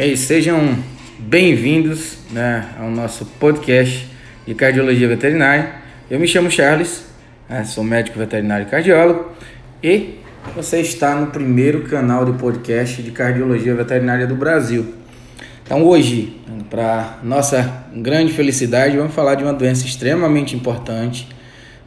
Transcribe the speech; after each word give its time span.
E 0.00 0.02
aí, 0.02 0.16
sejam 0.16 0.78
bem-vindos 1.18 2.20
né, 2.30 2.70
ao 2.80 2.90
nosso 2.90 3.26
podcast 3.38 4.08
de 4.46 4.54
cardiologia 4.54 5.06
veterinária. 5.06 5.74
Eu 6.10 6.18
me 6.18 6.26
chamo 6.26 6.50
Charles, 6.50 7.04
né, 7.46 7.64
sou 7.64 7.84
médico 7.84 8.18
veterinário 8.18 8.66
e 8.66 8.70
cardiólogo 8.70 9.30
e 9.84 10.14
você 10.56 10.80
está 10.80 11.14
no 11.14 11.26
primeiro 11.26 11.82
canal 11.82 12.24
de 12.24 12.32
podcast 12.32 13.02
de 13.02 13.10
cardiologia 13.10 13.74
veterinária 13.74 14.26
do 14.26 14.34
Brasil. 14.34 14.94
Então, 15.62 15.84
hoje, 15.84 16.40
para 16.70 17.18
nossa 17.22 17.84
grande 17.94 18.32
felicidade, 18.32 18.96
vamos 18.96 19.12
falar 19.12 19.34
de 19.34 19.44
uma 19.44 19.52
doença 19.52 19.84
extremamente 19.84 20.56
importante 20.56 21.28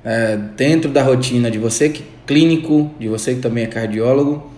é, 0.06 0.38
dentro 0.56 0.92
da 0.92 1.02
rotina 1.02 1.50
de 1.50 1.58
você 1.58 1.90
que 1.90 2.04
é 2.04 2.06
clínico, 2.28 2.94
de 3.00 3.08
você 3.08 3.34
que 3.34 3.42
também 3.42 3.64
é 3.64 3.68
cardiólogo, 3.68 4.52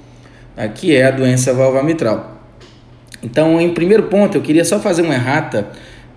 é, 0.57 0.67
que 0.67 0.93
é 0.93 1.05
a 1.05 1.11
doença 1.11 1.53
valva 1.53 1.81
mitral. 1.81 2.34
Então, 3.23 3.59
em 3.59 3.73
primeiro 3.73 4.03
ponto, 4.03 4.37
eu 4.37 4.41
queria 4.41 4.65
só 4.65 4.79
fazer 4.79 5.01
uma 5.01 5.13
errata 5.13 5.67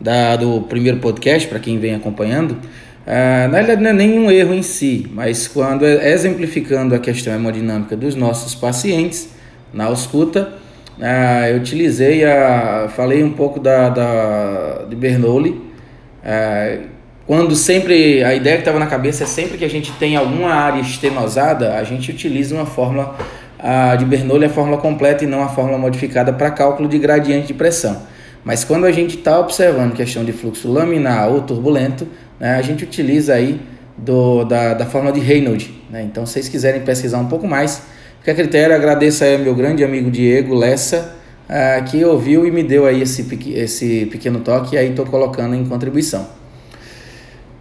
da, 0.01 0.37
do 0.37 0.63
primeiro 0.63 0.99
podcast, 0.99 1.49
para 1.49 1.59
quem 1.59 1.79
vem 1.79 1.95
acompanhando. 1.95 2.53
Uh, 2.53 3.49
na 3.51 3.59
verdade, 3.59 3.83
não 3.83 3.91
é 3.91 3.93
nenhum 3.95 4.31
erro 4.31 4.53
em 4.53 4.63
si, 4.63 5.07
mas 5.15 5.49
quando 5.49 5.85
é 5.87 6.13
exemplificando 6.13 6.95
a 6.95 6.99
questão 6.99 7.35
hemodinâmica 7.35 7.97
dos 7.97 8.15
nossos 8.15 8.55
pacientes 8.55 9.31
na 9.73 9.85
ausculta, 9.85 10.53
uh, 10.99 11.47
eu 11.49 11.57
utilizei, 11.57 12.25
a, 12.25 12.89
falei 12.95 13.25
um 13.25 13.33
pouco 13.33 13.59
da, 13.59 13.89
da, 13.89 14.85
de 14.89 14.95
Bernoulli, 14.95 15.51
uh, 15.51 16.99
quando 17.27 17.55
sempre, 17.55 18.25
a 18.25 18.35
ideia 18.35 18.57
que 18.57 18.63
estava 18.63 18.79
na 18.79 18.87
cabeça 18.87 19.25
é 19.25 19.27
sempre 19.27 19.59
que 19.59 19.65
a 19.65 19.69
gente 19.71 19.93
tem 19.93 20.17
alguma 20.17 20.51
área 20.51 20.81
estenosada, 20.81 21.75
a 21.75 21.85
gente 21.85 22.11
utiliza 22.11 22.55
uma 22.55 22.65
fórmula 22.65 23.17
a 23.59 23.97
de 23.97 24.05
Bernoulli 24.05 24.45
é 24.45 24.47
a 24.47 24.51
fórmula 24.51 24.79
completa 24.79 25.25
e 25.25 25.27
não 25.27 25.43
a 25.43 25.49
fórmula 25.49 25.79
modificada 25.79 26.33
para 26.33 26.51
cálculo 26.51 26.89
de 26.89 26.99
gradiente 26.99 27.49
de 27.49 27.55
pressão. 27.55 28.03
Mas 28.45 28.65
quando 28.65 28.87
a 28.87 28.93
gente 28.93 29.17
está 29.17 29.39
observando 29.39 29.95
questão 29.95 30.25
de 30.25 30.33
fluxo 30.33 30.71
laminar 30.71 31.29
ou 31.29 31.43
turbulento, 31.43 32.07
né, 32.39 32.55
a 32.55 32.63
gente 32.63 32.85
utiliza 32.85 33.35
aí 33.35 33.61
do, 33.97 34.45
da, 34.45 34.75
da 34.75 34.87
fórmula 34.87 35.13
de 35.13 35.21
Reynolds. 35.21 35.71
Né? 35.91 36.03
Então, 36.03 36.25
se 36.25 36.35
vocês 36.35 36.49
quiserem 36.49 36.83
pesquisar 36.83 37.19
um 37.19 37.27
pouco 37.27 37.47
mais, 37.47 37.83
fica 38.21 38.33
a 38.33 38.35
critério. 38.35 38.75
Agradeço 38.75 39.25
aí 39.25 39.35
ao 39.35 39.41
meu 39.41 39.55
grande 39.55 39.83
amigo 39.83 40.11
Diego 40.11 40.55
Lessa, 40.55 41.15
uh, 41.49 41.85
que 41.85 42.05
ouviu 42.05 42.47
e 42.47 42.51
me 42.51 42.63
deu 42.63 42.87
aí 42.87 43.03
esse, 43.03 43.27
esse 43.55 44.07
pequeno 44.07 44.41
toque 44.41 44.77
e 44.77 44.79
aí 44.79 44.91
estou 44.91 45.05
colocando 45.05 45.55
em 45.55 45.65
contribuição. 45.65 46.27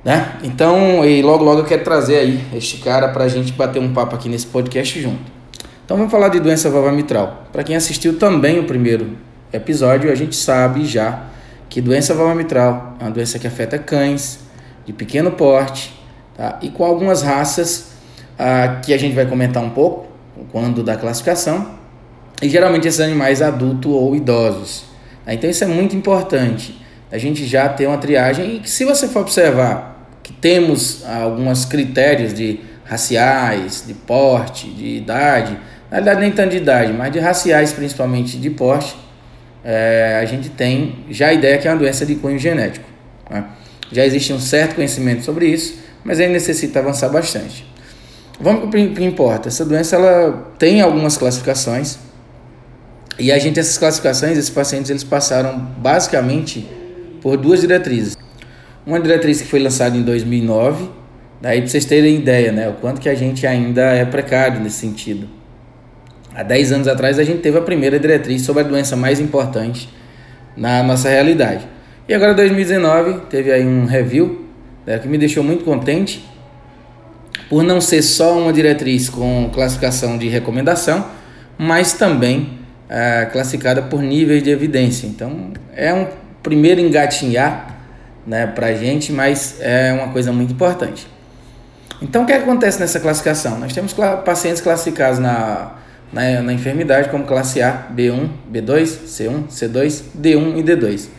Né? 0.05 0.37
Então, 0.43 1.03
e 1.03 1.21
logo 1.21 1.43
logo 1.43 1.61
eu 1.61 1.65
quero 1.65 1.83
trazer 1.83 2.17
aí 2.17 2.39
este 2.53 2.77
cara 2.77 3.09
para 3.09 3.25
a 3.25 3.27
gente 3.27 3.51
bater 3.51 3.81
um 3.81 3.91
papo 3.91 4.15
aqui 4.15 4.29
nesse 4.29 4.45
podcast 4.45 5.01
junto. 5.01 5.36
Então 5.87 5.95
vamos 5.95 6.11
falar 6.11 6.27
de 6.27 6.41
doença 6.41 6.69
valva 6.69 6.91
mitral. 6.91 7.47
Para 7.49 7.63
quem 7.63 7.73
assistiu 7.73 8.19
também 8.19 8.59
o 8.59 8.65
primeiro 8.65 9.11
episódio, 9.53 10.11
a 10.11 10.15
gente 10.15 10.35
sabe 10.35 10.85
já 10.85 11.27
que 11.69 11.79
doença 11.79 12.13
valva 12.13 12.35
mitral 12.35 12.97
é 12.99 13.05
uma 13.05 13.11
doença 13.11 13.39
que 13.39 13.47
afeta 13.47 13.79
cães 13.79 14.39
de 14.85 14.91
pequeno 14.91 15.31
porte 15.31 15.97
tá? 16.35 16.59
e 16.61 16.69
com 16.69 16.83
algumas 16.83 17.21
raças 17.21 17.91
ah, 18.37 18.81
que 18.85 18.93
a 18.93 18.99
gente 18.99 19.15
vai 19.15 19.25
comentar 19.27 19.63
um 19.63 19.69
pouco 19.69 20.07
quando 20.51 20.83
da 20.83 20.97
classificação 20.97 21.75
e 22.41 22.49
geralmente 22.49 22.85
esses 22.85 22.99
animais 22.99 23.41
adultos 23.41 23.89
ou 23.89 24.13
idosos. 24.13 24.83
Tá? 25.25 25.33
Então 25.33 25.49
isso 25.49 25.63
é 25.63 25.67
muito 25.67 25.95
importante. 25.95 26.77
A 27.09 27.17
gente 27.17 27.47
já 27.47 27.69
ter 27.69 27.87
uma 27.87 27.97
triagem 27.97 28.59
e 28.61 28.67
se 28.67 28.83
você 28.83 29.07
for 29.07 29.21
observar 29.21 30.05
que 30.21 30.33
temos 30.33 31.05
alguns 31.05 31.63
critérios 31.63 32.33
de 32.33 32.59
raciais, 32.83 33.85
de 33.87 33.93
porte, 33.93 34.67
de 34.67 34.97
idade, 34.97 35.57
na 35.89 35.97
verdade 35.97 36.21
nem 36.21 36.31
tanto 36.31 36.51
de 36.51 36.57
idade, 36.57 36.93
mas 36.93 37.11
de 37.11 37.19
raciais 37.19 37.73
principalmente 37.73 38.37
de 38.37 38.49
porte, 38.49 38.95
é, 39.63 40.19
a 40.21 40.25
gente 40.25 40.49
tem 40.49 41.05
já 41.09 41.27
a 41.27 41.33
ideia 41.33 41.57
que 41.57 41.67
é 41.67 41.71
uma 41.71 41.77
doença 41.77 42.05
de 42.05 42.15
cunho 42.15 42.39
genético. 42.39 42.85
Né? 43.29 43.43
Já 43.91 44.05
existe 44.05 44.33
um 44.33 44.39
certo 44.39 44.75
conhecimento 44.75 45.23
sobre 45.23 45.47
isso, 45.47 45.79
mas 46.03 46.19
ainda 46.19 46.33
necessita 46.33 46.79
avançar 46.79 47.09
bastante. 47.09 47.65
Vamos 48.39 48.69
para 48.69 48.79
o 48.79 48.93
que 48.93 49.03
importa. 49.03 49.47
Essa 49.47 49.65
doença 49.65 49.95
ela 49.95 50.53
tem 50.59 50.81
algumas 50.81 51.17
classificações 51.17 51.97
e 53.19 53.31
a 53.31 53.39
gente 53.39 53.59
essas 53.59 53.77
classificações, 53.77 54.37
esses 54.37 54.49
pacientes 54.49 54.91
eles 54.91 55.03
passaram 55.03 55.57
basicamente 55.57 56.67
por 57.21 57.35
duas 57.35 57.61
diretrizes. 57.61 58.15
Uma 58.85 58.99
diretriz 58.99 59.41
que 59.41 59.47
foi 59.47 59.59
lançada 59.59 59.97
em 59.97 60.03
2009, 60.03 60.89
daí 61.41 61.61
para 61.61 61.69
vocês 61.69 61.83
terem 61.83 62.15
ideia, 62.15 62.51
né, 62.51 62.69
o 62.69 62.73
quanto 62.73 63.01
que 63.01 63.09
a 63.09 63.15
gente 63.15 63.45
ainda 63.47 63.81
é 63.81 64.05
precário 64.05 64.61
nesse 64.61 64.77
sentido. 64.77 65.27
Há 66.37 66.43
10 66.43 66.71
anos 66.71 66.87
atrás 66.87 67.17
a 67.17 67.23
gente 67.23 67.39
teve 67.39 67.57
a 67.57 67.61
primeira 67.61 67.99
diretriz 67.99 68.43
sobre 68.43 68.61
a 68.61 68.65
doença 68.67 68.95
mais 68.95 69.19
importante 69.19 69.89
na 70.55 70.83
nossa 70.83 71.09
realidade. 71.09 71.67
E 72.07 72.13
agora 72.13 72.35
2019 72.35 73.21
teve 73.27 73.51
aí 73.51 73.65
um 73.65 73.85
review 73.85 74.45
né, 74.85 74.99
que 74.99 75.07
me 75.07 75.17
deixou 75.17 75.43
muito 75.43 75.65
contente 75.65 76.23
por 77.49 77.63
não 77.63 77.81
ser 77.81 78.03
só 78.03 78.37
uma 78.37 78.53
diretriz 78.53 79.09
com 79.09 79.49
classificação 79.51 80.15
de 80.15 80.27
recomendação, 80.27 81.07
mas 81.57 81.93
também 81.93 82.59
é, 82.87 83.27
classificada 83.31 83.81
por 83.81 84.03
níveis 84.03 84.43
de 84.43 84.51
evidência. 84.51 85.07
Então 85.07 85.53
é 85.75 85.91
um 85.91 86.05
primeiro 86.43 86.79
engatinhar 86.79 87.77
né, 88.27 88.45
para 88.45 88.67
a 88.67 88.73
gente, 88.75 89.11
mas 89.11 89.57
é 89.59 89.91
uma 89.91 90.09
coisa 90.09 90.31
muito 90.31 90.53
importante. 90.53 91.07
Então 91.99 92.21
o 92.21 92.25
que 92.27 92.33
acontece 92.33 92.79
nessa 92.79 92.99
classificação? 92.99 93.57
Nós 93.57 93.73
temos 93.73 93.95
pacientes 94.23 94.61
classificados 94.61 95.17
na 95.17 95.86
na, 96.11 96.41
na 96.41 96.53
enfermidade 96.53 97.09
como 97.09 97.25
classe 97.25 97.61
A, 97.61 97.87
B1, 97.93 98.29
B2, 98.51 99.05
C1, 99.05 99.47
C2, 99.49 100.03
D1 100.19 100.57
e 100.57 100.63
D2. 100.63 101.09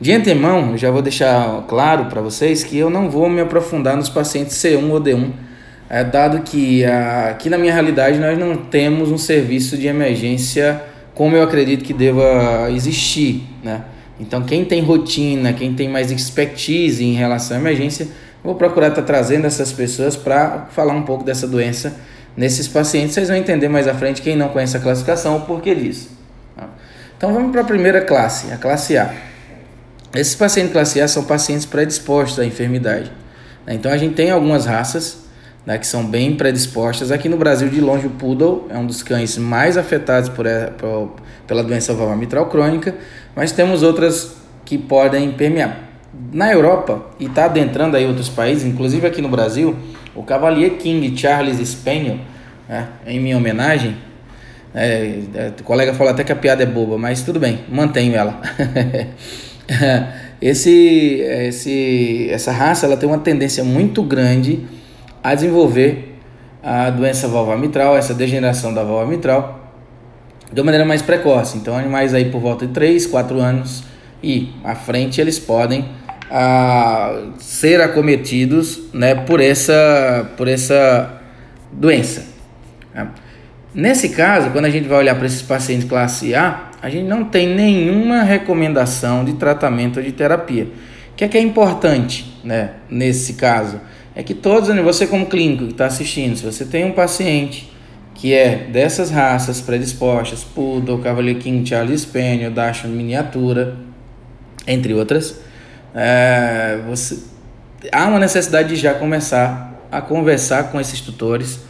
De 0.00 0.12
antemão, 0.12 0.76
já 0.76 0.90
vou 0.90 1.00
deixar 1.00 1.64
claro 1.68 2.06
para 2.06 2.20
vocês 2.20 2.62
que 2.62 2.76
eu 2.76 2.90
não 2.90 3.10
vou 3.10 3.30
me 3.30 3.40
aprofundar 3.40 3.96
nos 3.96 4.08
pacientes 4.08 4.56
C1 4.56 4.90
ou 4.90 5.00
D1, 5.00 5.30
é, 5.88 6.04
dado 6.04 6.40
que 6.40 6.84
a, 6.84 7.30
aqui 7.30 7.48
na 7.48 7.56
minha 7.56 7.72
realidade 7.72 8.18
nós 8.18 8.38
não 8.38 8.56
temos 8.56 9.10
um 9.10 9.18
serviço 9.18 9.76
de 9.78 9.86
emergência 9.86 10.82
como 11.14 11.34
eu 11.34 11.42
acredito 11.42 11.82
que 11.82 11.94
deva 11.94 12.70
existir, 12.70 13.42
né? 13.64 13.84
Então, 14.20 14.42
quem 14.42 14.64
tem 14.64 14.82
rotina, 14.82 15.52
quem 15.52 15.74
tem 15.74 15.88
mais 15.88 16.10
expertise 16.10 17.04
em 17.04 17.14
relação 17.14 17.56
à 17.56 17.60
emergência, 17.60 18.08
vou 18.42 18.54
procurar 18.54 18.88
estar 18.88 19.02
tá 19.02 19.06
trazendo 19.06 19.46
essas 19.46 19.72
pessoas 19.72 20.16
para 20.16 20.66
falar 20.70 20.94
um 20.94 21.02
pouco 21.02 21.24
dessa 21.24 21.46
doença 21.46 21.96
nesses 22.36 22.68
pacientes, 22.68 23.14
vocês 23.14 23.28
vão 23.28 23.36
entender 23.36 23.68
mais 23.68 23.88
à 23.88 23.94
frente, 23.94 24.20
quem 24.20 24.36
não 24.36 24.48
conhece 24.48 24.76
a 24.76 24.80
classificação, 24.80 25.38
o 25.38 25.40
porquê 25.42 25.74
disso. 25.74 26.10
Tá? 26.54 26.68
Então 27.16 27.32
vamos 27.32 27.50
para 27.50 27.62
a 27.62 27.64
primeira 27.64 28.02
classe, 28.02 28.52
a 28.52 28.56
classe 28.56 28.96
A. 28.96 29.14
Esses 30.14 30.34
pacientes 30.34 30.72
classe 30.72 31.00
A 31.00 31.08
são 31.08 31.24
pacientes 31.24 31.66
predispostos 31.66 32.38
à 32.38 32.44
enfermidade. 32.44 33.10
Né? 33.66 33.74
Então 33.74 33.90
a 33.90 33.96
gente 33.96 34.14
tem 34.14 34.30
algumas 34.30 34.66
raças 34.66 35.26
né, 35.66 35.76
que 35.76 35.86
são 35.86 36.04
bem 36.06 36.36
predispostas. 36.36 37.10
Aqui 37.10 37.28
no 37.28 37.36
Brasil, 37.36 37.68
de 37.68 37.80
longe, 37.80 38.06
o 38.06 38.10
Poodle 38.10 38.68
é 38.70 38.78
um 38.78 38.86
dos 38.86 39.02
cães 39.02 39.36
mais 39.36 39.76
afetados 39.76 40.28
por, 40.28 40.46
por, 40.78 41.12
pela 41.46 41.62
doença 41.62 41.92
valvar 41.92 42.16
mitral 42.16 42.46
crônica, 42.46 42.94
mas 43.34 43.50
temos 43.50 43.82
outras 43.82 44.36
que 44.64 44.78
podem 44.78 45.32
permear. 45.32 45.84
Na 46.32 46.50
Europa, 46.50 47.04
e 47.18 47.26
está 47.26 47.44
adentrando 47.44 47.96
aí 47.96 48.06
outros 48.06 48.28
países, 48.28 48.64
inclusive 48.64 49.06
aqui 49.06 49.20
no 49.20 49.28
Brasil, 49.28 49.76
o 50.16 50.22
Cavalier 50.22 50.72
King 50.72 51.16
Charles 51.16 51.58
Spaniel, 51.68 52.18
né, 52.68 52.88
em 53.06 53.20
minha 53.20 53.36
homenagem, 53.36 53.96
é, 54.74 55.20
é, 55.34 55.52
o 55.58 55.64
colega 55.64 55.94
falou 55.94 56.12
até 56.12 56.24
que 56.24 56.32
a 56.32 56.36
piada 56.36 56.62
é 56.62 56.66
boba, 56.66 56.98
mas 56.98 57.22
tudo 57.22 57.38
bem, 57.38 57.60
mantenho 57.68 58.14
ela. 58.14 58.40
esse, 60.40 61.20
esse, 61.20 62.28
essa 62.30 62.52
raça 62.52 62.86
ela 62.86 62.96
tem 62.96 63.08
uma 63.08 63.18
tendência 63.18 63.64
muito 63.64 64.02
grande 64.02 64.66
a 65.22 65.34
desenvolver 65.34 66.14
a 66.62 66.90
doença 66.90 67.28
valvar 67.28 67.56
mitral, 67.56 67.96
essa 67.96 68.12
degeneração 68.12 68.74
da 68.74 68.82
válvula 68.82 69.06
mitral, 69.06 69.72
de 70.52 70.60
uma 70.60 70.66
maneira 70.66 70.84
mais 70.84 71.00
precoce. 71.00 71.56
Então, 71.56 71.76
animais 71.76 72.12
aí 72.12 72.26
por 72.26 72.40
volta 72.40 72.66
de 72.66 72.72
3, 72.72 73.06
4 73.06 73.40
anos 73.40 73.84
e 74.22 74.52
à 74.64 74.74
frente 74.74 75.20
eles 75.20 75.38
podem 75.38 75.84
a 76.30 77.28
ser 77.56 77.80
acometidos 77.80 78.82
né, 78.92 79.14
por, 79.14 79.40
essa, 79.40 80.30
por 80.36 80.46
essa 80.46 81.22
doença. 81.72 82.26
Né? 82.94 83.08
Nesse 83.74 84.10
caso, 84.10 84.50
quando 84.50 84.66
a 84.66 84.70
gente 84.70 84.86
vai 84.86 84.98
olhar 84.98 85.14
para 85.14 85.24
esses 85.24 85.40
pacientes 85.40 85.88
classe 85.88 86.34
A, 86.34 86.70
a 86.82 86.90
gente 86.90 87.06
não 87.06 87.24
tem 87.24 87.48
nenhuma 87.48 88.22
recomendação 88.22 89.24
de 89.24 89.34
tratamento 89.34 89.98
ou 89.98 90.02
de 90.02 90.12
terapia. 90.12 90.64
O 91.12 91.16
que 91.16 91.24
é 91.24 91.28
que 91.28 91.38
é 91.38 91.40
importante 91.40 92.38
né, 92.44 92.72
nesse 92.90 93.34
caso? 93.34 93.80
É 94.14 94.22
que 94.22 94.34
todos, 94.34 94.68
você 94.80 95.06
como 95.06 95.24
clínico 95.24 95.64
que 95.64 95.72
está 95.72 95.86
assistindo, 95.86 96.36
se 96.36 96.44
você 96.44 96.66
tem 96.66 96.84
um 96.84 96.92
paciente 96.92 97.72
que 98.14 98.34
é 98.34 98.66
dessas 98.70 99.10
raças 99.10 99.62
predispostas, 99.62 100.44
Poodle, 100.44 100.98
Cavalier 100.98 101.38
King, 101.38 101.66
Charles 101.66 102.02
Spaniel, 102.02 102.50
Dachshund 102.50 102.94
miniatura, 102.94 103.76
entre 104.66 104.92
outras, 104.92 105.40
é, 105.94 106.80
você, 106.86 107.35
há 107.92 108.06
uma 108.06 108.18
necessidade 108.18 108.70
de 108.70 108.76
já 108.76 108.94
começar 108.94 109.74
a 109.90 110.00
conversar 110.00 110.70
com 110.70 110.80
esses 110.80 111.00
tutores 111.00 111.60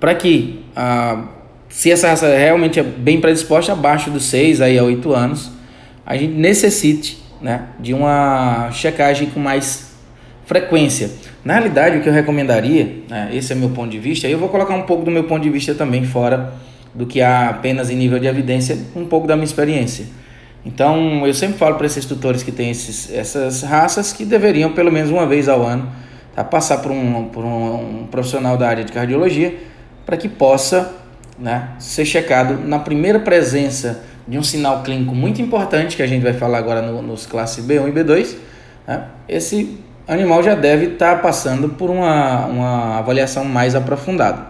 para 0.00 0.14
que, 0.14 0.64
ah, 0.74 1.24
se 1.68 1.90
essa 1.90 2.08
raça 2.08 2.28
realmente 2.28 2.78
é 2.78 2.82
bem 2.82 3.20
predisposta, 3.20 3.72
abaixo 3.72 4.10
dos 4.10 4.24
6 4.24 4.60
aí 4.60 4.78
a 4.78 4.84
8 4.84 5.12
anos, 5.12 5.50
a 6.06 6.16
gente 6.16 6.34
necessite 6.34 7.22
né, 7.40 7.62
de 7.78 7.92
uma 7.92 8.70
checagem 8.72 9.28
com 9.30 9.40
mais 9.40 9.88
frequência. 10.46 11.10
Na 11.44 11.54
realidade, 11.54 11.98
o 11.98 12.02
que 12.02 12.08
eu 12.08 12.12
recomendaria, 12.12 13.02
né, 13.08 13.30
esse 13.32 13.52
é 13.52 13.56
meu 13.56 13.70
ponto 13.70 13.90
de 13.90 13.98
vista, 13.98 14.26
eu 14.26 14.38
vou 14.38 14.48
colocar 14.48 14.74
um 14.74 14.82
pouco 14.82 15.04
do 15.04 15.10
meu 15.10 15.24
ponto 15.24 15.42
de 15.42 15.50
vista 15.50 15.74
também 15.74 16.04
fora 16.04 16.54
do 16.94 17.06
que 17.06 17.20
há 17.20 17.50
apenas 17.50 17.90
em 17.90 17.96
nível 17.96 18.18
de 18.18 18.26
evidência, 18.26 18.78
um 18.96 19.04
pouco 19.04 19.26
da 19.26 19.36
minha 19.36 19.44
experiência. 19.44 20.06
Então, 20.64 21.26
eu 21.26 21.32
sempre 21.32 21.56
falo 21.56 21.76
para 21.76 21.86
esses 21.86 22.04
tutores 22.04 22.42
que 22.42 22.52
têm 22.52 22.70
esses, 22.70 23.12
essas 23.12 23.62
raças 23.62 24.12
que 24.12 24.24
deveriam, 24.24 24.72
pelo 24.72 24.92
menos 24.92 25.10
uma 25.10 25.26
vez 25.26 25.48
ao 25.48 25.62
ano, 25.62 25.90
tá, 26.34 26.44
passar 26.44 26.78
por, 26.78 26.90
um, 26.90 27.24
por 27.24 27.44
um, 27.44 28.02
um 28.02 28.06
profissional 28.10 28.56
da 28.56 28.68
área 28.68 28.84
de 28.84 28.92
cardiologia 28.92 29.56
para 30.04 30.16
que 30.16 30.28
possa 30.28 30.94
né, 31.38 31.70
ser 31.78 32.04
checado 32.04 32.58
na 32.66 32.78
primeira 32.78 33.20
presença 33.20 34.02
de 34.26 34.38
um 34.38 34.42
sinal 34.42 34.82
clínico 34.82 35.14
muito 35.14 35.40
importante, 35.40 35.96
que 35.96 36.02
a 36.02 36.06
gente 36.06 36.22
vai 36.22 36.34
falar 36.34 36.58
agora 36.58 36.82
no, 36.82 37.00
nos 37.00 37.24
classes 37.24 37.64
B1 37.64 37.88
e 37.88 37.92
B2. 37.92 38.36
Né, 38.86 39.04
esse 39.28 39.78
animal 40.06 40.42
já 40.42 40.54
deve 40.54 40.86
estar 40.86 41.16
tá 41.16 41.22
passando 41.22 41.70
por 41.70 41.88
uma, 41.88 42.46
uma 42.46 42.98
avaliação 42.98 43.44
mais 43.44 43.74
aprofundada. 43.74 44.46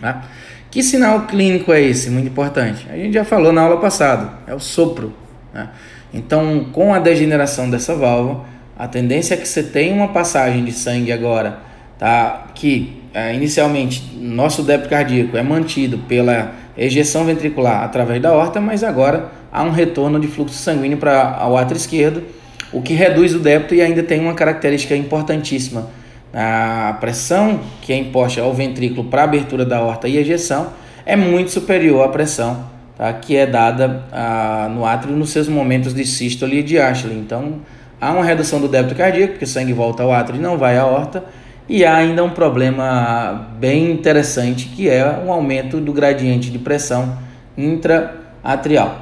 Tá? 0.00 0.24
Que 0.70 0.82
sinal 0.82 1.22
clínico 1.22 1.72
é 1.72 1.80
esse? 1.80 2.10
Muito 2.10 2.28
importante. 2.28 2.86
A 2.90 2.96
gente 2.96 3.14
já 3.14 3.24
falou 3.24 3.52
na 3.52 3.62
aula 3.62 3.78
passada, 3.78 4.32
é 4.46 4.54
o 4.54 4.60
sopro. 4.60 5.14
Né? 5.52 5.68
Então, 6.12 6.66
com 6.72 6.92
a 6.92 6.98
degeneração 6.98 7.70
dessa 7.70 7.94
válvula, 7.94 8.44
a 8.78 8.86
tendência 8.86 9.34
é 9.34 9.36
que 9.36 9.48
você 9.48 9.62
tenha 9.62 9.94
uma 9.94 10.08
passagem 10.08 10.64
de 10.64 10.72
sangue 10.72 11.10
agora, 11.10 11.58
tá? 11.98 12.48
que 12.54 13.02
é, 13.14 13.34
inicialmente 13.34 14.14
nosso 14.20 14.62
débito 14.62 14.90
cardíaco 14.90 15.36
é 15.36 15.42
mantido 15.42 15.98
pela 15.98 16.52
ejeção 16.76 17.24
ventricular 17.24 17.82
através 17.82 18.20
da 18.20 18.32
horta, 18.32 18.60
mas 18.60 18.84
agora 18.84 19.30
há 19.50 19.62
um 19.62 19.70
retorno 19.70 20.20
de 20.20 20.28
fluxo 20.28 20.54
sanguíneo 20.54 20.98
para 20.98 21.48
o 21.48 21.56
átrio 21.56 21.78
esquerdo, 21.78 22.22
o 22.70 22.82
que 22.82 22.92
reduz 22.92 23.34
o 23.34 23.38
débito 23.38 23.74
e 23.74 23.80
ainda 23.80 24.02
tem 24.02 24.20
uma 24.20 24.34
característica 24.34 24.94
importantíssima 24.94 25.88
a 26.32 26.96
pressão 27.00 27.60
que 27.80 27.92
é 27.92 27.96
imposta 27.96 28.40
ao 28.40 28.52
ventrículo 28.52 29.04
para 29.04 29.24
abertura 29.24 29.64
da 29.64 29.80
horta 29.80 30.08
e 30.08 30.16
ejeção 30.16 30.72
é 31.06 31.16
muito 31.16 31.50
superior 31.50 32.04
à 32.04 32.08
pressão 32.08 32.66
tá, 32.96 33.12
que 33.12 33.36
é 33.36 33.46
dada 33.46 34.04
ah, 34.12 34.68
no 34.70 34.84
átrio 34.84 35.16
nos 35.16 35.30
seus 35.30 35.48
momentos 35.48 35.94
de 35.94 36.04
sístole 36.04 36.58
e 36.58 36.62
diástole. 36.62 37.14
Então, 37.14 37.60
há 38.00 38.12
uma 38.12 38.24
redução 38.24 38.60
do 38.60 38.68
débito 38.68 38.94
cardíaco, 38.94 39.32
porque 39.32 39.44
o 39.44 39.48
sangue 39.48 39.72
volta 39.72 40.02
ao 40.02 40.12
átrio 40.12 40.38
e 40.38 40.42
não 40.42 40.58
vai 40.58 40.76
à 40.76 40.84
horta, 40.84 41.24
e 41.68 41.84
há 41.84 41.96
ainda 41.96 42.24
um 42.24 42.30
problema 42.30 43.48
bem 43.58 43.90
interessante, 43.90 44.66
que 44.66 44.88
é 44.88 45.06
um 45.24 45.32
aumento 45.32 45.80
do 45.80 45.92
gradiente 45.92 46.50
de 46.50 46.58
pressão 46.58 47.18
intraatrial, 47.56 48.98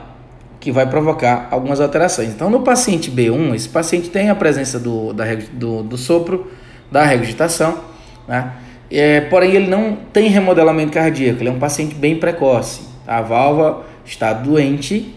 que 0.61 0.73
vai 0.73 0.89
provocar 0.89 1.49
algumas 1.51 1.81
alterações. 1.81 2.31
Então, 2.31 2.51
no 2.51 2.61
paciente 2.61 3.11
B1, 3.11 3.55
esse 3.55 3.69
paciente 3.69 4.11
tem 4.11 4.31
a 4.31 4.35
presença 4.35 4.79
do, 4.79 5.13
da, 5.13 5.25
do, 5.53 5.83
do 5.83 5.97
sopro, 5.97 6.51
da 6.91 7.05
regurgitação, 7.05 7.79
né? 8.27 8.53
É, 8.91 9.21
porém 9.23 9.53
ele 9.55 9.67
não 9.67 9.97
tem 10.13 10.29
remodelamento 10.29 10.93
cardíaco, 10.93 11.43
ele 11.43 11.49
é 11.49 11.53
um 11.53 11.59
paciente 11.59 11.95
bem 11.95 12.17
precoce. 12.17 12.83
A 13.07 13.21
válvula 13.21 13.85
está 14.05 14.33
doente, 14.33 15.15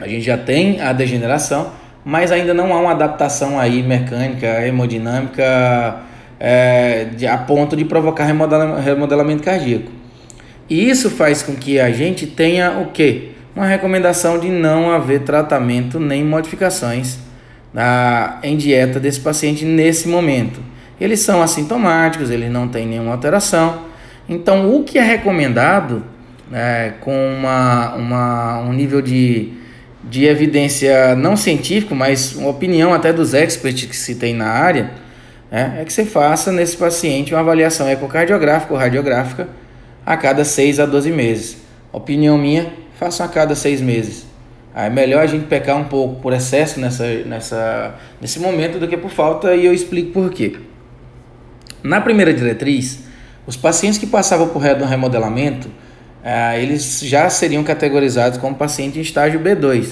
a 0.00 0.08
gente 0.08 0.22
já 0.22 0.38
tem 0.38 0.80
a 0.80 0.92
degeneração, 0.92 1.72
mas 2.04 2.32
ainda 2.32 2.54
não 2.54 2.72
há 2.74 2.80
uma 2.80 2.92
adaptação 2.92 3.58
aí 3.58 3.82
mecânica, 3.82 4.66
hemodinâmica, 4.66 6.00
é, 6.40 7.04
de, 7.16 7.26
a 7.26 7.38
ponto 7.38 7.76
de 7.76 7.84
provocar 7.84 8.24
remodelamento 8.24 9.42
cardíaco. 9.42 9.90
E 10.68 10.88
isso 10.88 11.10
faz 11.10 11.42
com 11.42 11.54
que 11.54 11.78
a 11.78 11.90
gente 11.90 12.26
tenha 12.26 12.78
o 12.78 12.86
quê? 12.86 13.32
Uma 13.54 13.66
recomendação 13.66 14.38
de 14.38 14.48
não 14.48 14.90
haver 14.90 15.20
tratamento 15.20 16.00
nem 16.00 16.24
modificações 16.24 17.18
na, 17.74 18.38
em 18.44 18.56
dieta 18.56 19.00
desse 19.00 19.18
paciente 19.18 19.64
nesse 19.64 20.08
momento. 20.08 20.60
Eles 21.00 21.18
são 21.20 21.42
assintomáticos, 21.42 22.30
eles 22.30 22.50
não 22.50 22.68
têm 22.68 22.86
nenhuma 22.86 23.10
alteração. 23.10 23.82
Então, 24.28 24.74
o 24.74 24.84
que 24.84 24.96
é 24.96 25.02
recomendado 25.02 26.04
né, 26.48 26.94
com 27.00 27.12
uma, 27.12 27.94
uma, 27.96 28.58
um 28.60 28.72
nível 28.72 29.02
de, 29.02 29.52
de 30.04 30.24
evidência 30.24 31.16
não 31.16 31.36
científico, 31.36 31.94
mas 31.94 32.34
uma 32.36 32.50
opinião 32.50 32.94
até 32.94 33.12
dos 33.12 33.34
experts 33.34 33.86
que 33.86 33.96
se 33.96 34.14
tem 34.14 34.32
na 34.32 34.48
área, 34.48 34.92
né, 35.50 35.78
é 35.80 35.84
que 35.84 35.92
você 35.92 36.04
faça 36.04 36.52
nesse 36.52 36.76
paciente 36.76 37.34
uma 37.34 37.40
avaliação 37.40 37.88
ecocardiográfica 37.88 38.72
ou 38.72 38.78
radiográfica 38.78 39.48
a 40.06 40.16
cada 40.16 40.44
6 40.44 40.78
a 40.78 40.86
12 40.86 41.10
meses. 41.10 41.56
Opinião 41.92 42.38
minha, 42.38 42.72
faça 42.98 43.24
a 43.24 43.28
cada 43.28 43.54
6 43.54 43.80
meses. 43.80 44.33
É 44.74 44.90
melhor 44.90 45.22
a 45.22 45.26
gente 45.26 45.46
pecar 45.46 45.76
um 45.76 45.84
pouco 45.84 46.20
por 46.20 46.32
excesso 46.32 46.80
nessa, 46.80 47.06
nessa, 47.24 47.94
nesse 48.20 48.40
momento 48.40 48.80
do 48.80 48.88
que 48.88 48.96
por 48.96 49.10
falta 49.10 49.54
e 49.54 49.64
eu 49.64 49.72
explico 49.72 50.10
por 50.10 50.30
quê. 50.30 50.56
Na 51.80 52.00
primeira 52.00 52.34
diretriz, 52.34 53.04
os 53.46 53.56
pacientes 53.56 53.98
que 53.98 54.06
passavam 54.06 54.48
por 54.48 54.60
remodelamento, 54.60 55.68
ah, 56.24 56.58
eles 56.58 57.00
já 57.04 57.30
seriam 57.30 57.62
categorizados 57.62 58.38
como 58.38 58.56
paciente 58.56 58.98
em 58.98 59.02
estágio 59.02 59.38
B2. 59.38 59.86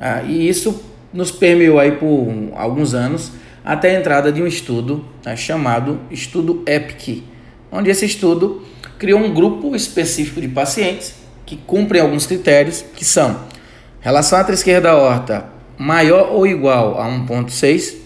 Ah, 0.00 0.22
e 0.22 0.48
isso 0.48 0.82
nos 1.12 1.30
permeou 1.30 1.78
aí 1.78 1.92
por 1.92 2.28
alguns 2.54 2.94
anos 2.94 3.32
até 3.62 3.94
a 3.94 4.00
entrada 4.00 4.32
de 4.32 4.40
um 4.40 4.46
estudo 4.46 5.04
né, 5.26 5.36
chamado 5.36 6.00
Estudo 6.10 6.62
EPIC, 6.66 7.22
onde 7.70 7.90
esse 7.90 8.06
estudo 8.06 8.62
criou 8.98 9.20
um 9.20 9.34
grupo 9.34 9.76
específico 9.76 10.40
de 10.40 10.48
pacientes 10.48 11.14
que 11.44 11.56
cumprem 11.56 12.00
alguns 12.00 12.26
critérios 12.26 12.82
que 12.94 13.04
são 13.04 13.40
Relação 14.06 14.38
átrio 14.38 14.54
esquerda 14.54 14.94
horta 14.94 15.46
maior 15.76 16.30
ou 16.30 16.46
igual 16.46 17.00
a 17.00 17.08
1.6. 17.08 17.96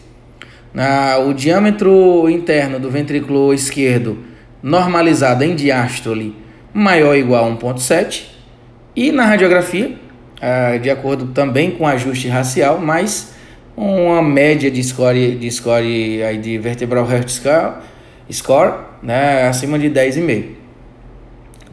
Na, 0.72 1.18
o 1.18 1.34
diâmetro 1.34 2.26
interno 2.30 2.80
do 2.80 2.90
ventrículo 2.90 3.52
esquerdo 3.52 4.16
normalizado 4.62 5.44
em 5.44 5.54
diástole 5.54 6.34
maior 6.72 7.08
ou 7.08 7.16
igual 7.16 7.44
a 7.44 7.54
1.7. 7.54 8.28
E 8.96 9.12
na 9.12 9.26
radiografia, 9.26 9.94
ah, 10.40 10.78
de 10.78 10.88
acordo 10.88 11.34
também 11.34 11.72
com 11.72 11.86
ajuste 11.86 12.28
racial, 12.28 12.78
mais 12.78 13.34
uma 13.76 14.22
média 14.22 14.70
de 14.70 14.82
score, 14.82 15.36
de 15.36 15.50
score 15.50 16.22
aí 16.22 16.38
de 16.38 16.56
vertebral 16.56 17.06
heart 17.06 17.28
score, 17.28 17.74
score 18.32 18.72
né, 19.02 19.46
acima 19.46 19.78
de 19.78 19.90
10,5. 19.90 20.60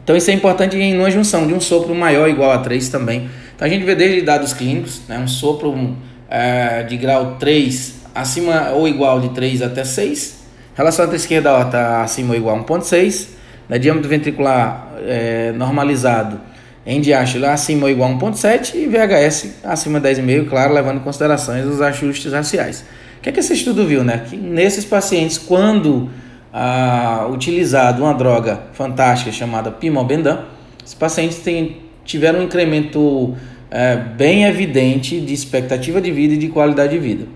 Então 0.04 0.14
isso 0.14 0.30
é 0.30 0.34
importante 0.34 0.76
em 0.76 0.98
uma 0.98 1.10
junção 1.10 1.46
de 1.46 1.54
um 1.54 1.60
sopro 1.60 1.94
maior 1.94 2.24
ou 2.24 2.28
igual 2.28 2.50
a 2.50 2.58
3 2.58 2.90
também 2.90 3.30
então 3.58 3.66
a 3.66 3.68
gente 3.68 3.84
vê 3.84 3.96
desde 3.96 4.22
dados 4.22 4.52
clínicos, 4.52 5.00
né, 5.08 5.18
um 5.18 5.26
sopro 5.26 5.96
é, 6.30 6.84
de 6.84 6.96
grau 6.96 7.38
3 7.40 8.02
acima 8.14 8.70
ou 8.70 8.86
igual 8.86 9.20
de 9.20 9.30
3 9.30 9.62
até 9.62 9.82
6, 9.82 10.44
relação 10.76 11.10
à 11.10 11.14
esquerda 11.16 11.52
ó, 11.52 11.64
tá 11.64 12.02
acima 12.02 12.34
ou 12.34 12.36
igual 12.36 12.56
a 12.56 12.62
1.6, 12.62 13.30
né, 13.68 13.76
diâmetro 13.76 14.08
ventricular 14.08 14.92
é, 15.04 15.50
normalizado 15.56 16.40
em 16.86 17.00
diástole 17.00 17.46
acima 17.46 17.86
ou 17.86 17.90
igual 17.90 18.12
a 18.12 18.14
1.7 18.14 18.76
e 18.76 18.86
VHS 18.86 19.56
acima 19.64 19.98
de 19.98 20.08
10,5, 20.08 20.48
claro, 20.48 20.72
levando 20.72 20.98
em 20.98 21.02
considerações 21.02 21.66
os 21.66 21.82
ajustes 21.82 22.32
raciais. 22.32 22.84
O 23.18 23.22
que, 23.22 23.30
é 23.30 23.32
que 23.32 23.40
esse 23.40 23.54
estudo 23.54 23.84
viu? 23.84 24.04
Né? 24.04 24.22
Que 24.30 24.36
nesses 24.36 24.84
pacientes, 24.84 25.36
quando 25.36 26.08
ah, 26.52 27.26
utilizado 27.28 28.04
uma 28.04 28.14
droga 28.14 28.60
fantástica 28.72 29.32
chamada 29.32 29.72
pimobendan, 29.72 30.44
esses 30.84 30.94
pacientes 30.94 31.38
têm 31.38 31.87
tiveram 32.08 32.40
um 32.40 32.42
incremento 32.42 33.36
é, 33.70 33.94
bem 33.94 34.44
evidente 34.44 35.20
de 35.20 35.34
expectativa 35.34 36.00
de 36.00 36.10
vida 36.10 36.34
e 36.34 36.38
de 36.38 36.48
qualidade 36.48 36.92
de 36.92 36.98
vida. 36.98 37.26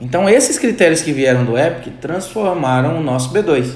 Então, 0.00 0.28
esses 0.28 0.56
critérios 0.56 1.02
que 1.02 1.12
vieram 1.12 1.44
do 1.44 1.58
EPIC 1.58 1.90
transformaram 2.00 2.98
o 2.98 3.02
nosso 3.02 3.32
B2. 3.32 3.74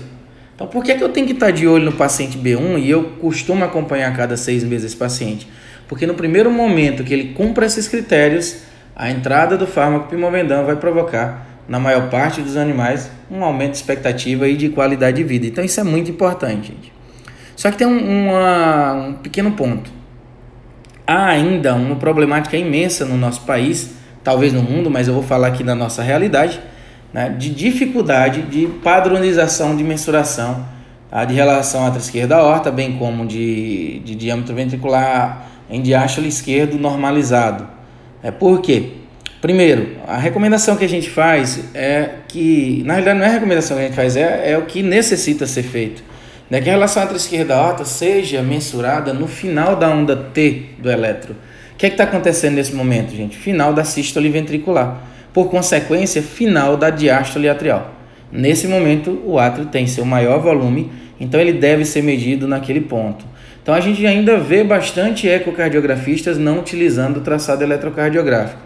Então, 0.55 0.67
por 0.69 0.85
que, 0.85 0.95
que 0.95 1.03
eu 1.03 1.09
tenho 1.09 1.27
que 1.27 1.33
estar 1.33 1.51
de 1.51 1.67
olho 1.67 1.87
no 1.87 1.93
paciente 1.93 2.39
B1 2.39 2.79
e 2.79 2.91
eu 2.91 3.05
costumo 3.21 3.65
acompanhar 3.65 4.17
cada 4.17 4.37
seis 4.37 4.63
meses 4.63 4.87
esse 4.87 4.97
paciente? 4.97 5.49
Porque 5.89 6.07
no 6.07 6.15
primeiro 6.15 6.51
momento 6.51 7.03
que 7.03 7.13
ele 7.13 7.33
cumpra 7.33 7.67
esses 7.67 7.89
critérios, 7.89 8.59
a 8.95 9.11
entrada 9.11 9.57
do 9.57 9.67
fármaco 9.67 10.09
pimobendan 10.09 10.65
vai 10.65 10.77
provocar, 10.77 11.47
na 11.69 11.81
maior 11.81 12.09
parte 12.11 12.41
dos 12.41 12.57
animais, 12.57 13.11
um 13.31 13.43
aumento 13.43 13.73
de 13.73 13.77
expectativa 13.79 14.49
e 14.49 14.57
de 14.57 14.69
qualidade 14.69 15.17
de 15.17 15.25
vida. 15.25 15.47
Então, 15.47 15.65
isso 15.65 15.81
é 15.81 15.85
muito 15.85 16.11
importante, 16.11 16.69
gente. 16.69 16.93
Só 17.57 17.71
que 17.71 17.79
tem 17.79 17.87
um, 17.87 18.29
uma, 18.29 18.93
um 18.93 19.15
pequeno 19.15 19.53
ponto 19.53 19.98
há 21.09 21.29
ainda 21.29 21.75
uma 21.75 21.97
problemática 21.97 22.55
imensa 22.55 23.07
no 23.07 23.17
nosso 23.17 23.41
país, 23.41 23.95
talvez 24.23 24.53
no 24.53 24.63
mundo, 24.63 24.91
mas 24.91 25.09
eu 25.09 25.15
vou 25.15 25.23
falar 25.23 25.49
aqui 25.49 25.65
da 25.65 25.75
nossa 25.75 26.03
realidade, 26.03 26.61
né, 27.15 27.31
de 27.31 27.49
dificuldade 27.49 28.43
de 28.43 28.67
padronização 28.85 29.75
de 29.75 29.83
mensuração 29.83 30.67
tá, 31.11 31.25
de 31.25 31.33
relação 31.33 31.87
à 31.87 31.97
esquerda 31.97 32.43
horta, 32.43 32.71
bem 32.71 32.99
como 32.99 33.27
de, 33.27 34.01
de 34.01 34.15
diâmetro 34.15 34.55
ventricular 34.55 35.49
em 35.71 35.81
diástole 35.81 36.29
esquerdo 36.29 36.79
normalizado. 36.79 37.67
É, 38.23 38.31
por 38.31 38.61
quê? 38.61 38.91
Primeiro, 39.41 39.97
a 40.07 40.19
recomendação 40.19 40.77
que 40.77 40.85
a 40.85 40.89
gente 40.89 41.09
faz 41.09 41.75
é 41.75 42.17
que, 42.29 42.83
na 42.85 42.95
realidade 42.95 43.19
não 43.19 43.25
é 43.25 43.29
a 43.31 43.33
recomendação 43.33 43.79
que 43.79 43.85
a 43.85 43.87
gente 43.87 43.97
faz, 43.97 44.15
é, 44.15 44.51
é 44.53 44.59
o 44.59 44.63
que 44.63 44.83
necessita 44.83 45.47
ser 45.47 45.63
feito 45.63 46.03
né, 46.51 46.61
que 46.61 46.69
a 46.69 46.73
relação 46.73 47.03
entre 47.03 47.17
esquerda 47.17 47.55
e 47.55 47.57
alta 47.57 47.85
seja 47.85 48.43
mensurada 48.43 49.13
no 49.13 49.27
final 49.27 49.77
da 49.77 49.91
onda 49.91 50.17
T 50.17 50.71
do 50.79 50.91
eletro, 50.91 51.37
que 51.77 51.87
é 51.87 51.89
está 51.89 52.05
acontecendo 52.05 52.55
nesse 52.55 52.75
momento, 52.75 53.15
gente? 53.15 53.37
Final 53.37 53.73
da 53.73 53.85
sístole 53.85 54.29
ventricular. 54.29 55.01
Por 55.33 55.49
consequência, 55.51 56.23
final 56.23 56.77
da 56.77 56.91
diástole 56.91 57.49
atrial. 57.49 57.95
Nesse 58.33 58.67
momento, 58.67 59.23
o 59.25 59.39
átrio 59.39 59.67
tem 59.67 59.87
seu 59.87 60.05
maior 60.05 60.41
volume, 60.41 60.91
então 61.21 61.41
ele 61.41 61.53
deve 61.53 61.85
ser 61.85 62.03
medido 62.03 62.49
naquele 62.49 62.81
ponto. 62.81 63.25
Então 63.63 63.75
a 63.75 63.81
gente 63.81 64.05
ainda 64.07 64.39
vê 64.39 64.65
bastante 64.65 65.29
ecocardiografistas 65.29 66.39
não 66.39 66.59
utilizando 66.59 67.19
o 67.19 67.21
traçado 67.21 67.63
eletrocardiográfico. 67.63 68.61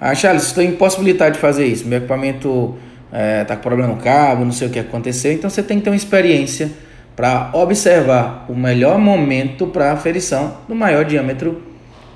Ah, 0.00 0.14
Charles, 0.14 0.44
estou 0.44 0.64
impossibilitado 0.64 1.34
de 1.34 1.38
fazer 1.38 1.66
isso. 1.66 1.86
Meu 1.86 1.98
equipamento 1.98 2.74
está 3.06 3.18
é, 3.18 3.44
tá 3.44 3.56
com 3.56 3.62
problema 3.62 3.94
no 3.94 4.00
cabo, 4.00 4.44
não 4.44 4.50
sei 4.50 4.68
o 4.68 4.70
que 4.70 4.78
aconteceu. 4.78 5.32
Então 5.32 5.48
você 5.48 5.62
tem 5.62 5.78
que 5.78 5.84
ter 5.84 5.90
uma 5.90 5.96
experiência 5.96 6.70
para 7.16 7.50
observar 7.52 8.46
o 8.48 8.54
melhor 8.54 8.98
momento 8.98 9.66
para 9.66 9.90
a 9.90 9.92
aferição 9.92 10.56
do 10.68 10.74
maior 10.74 11.04
diâmetro 11.04 11.62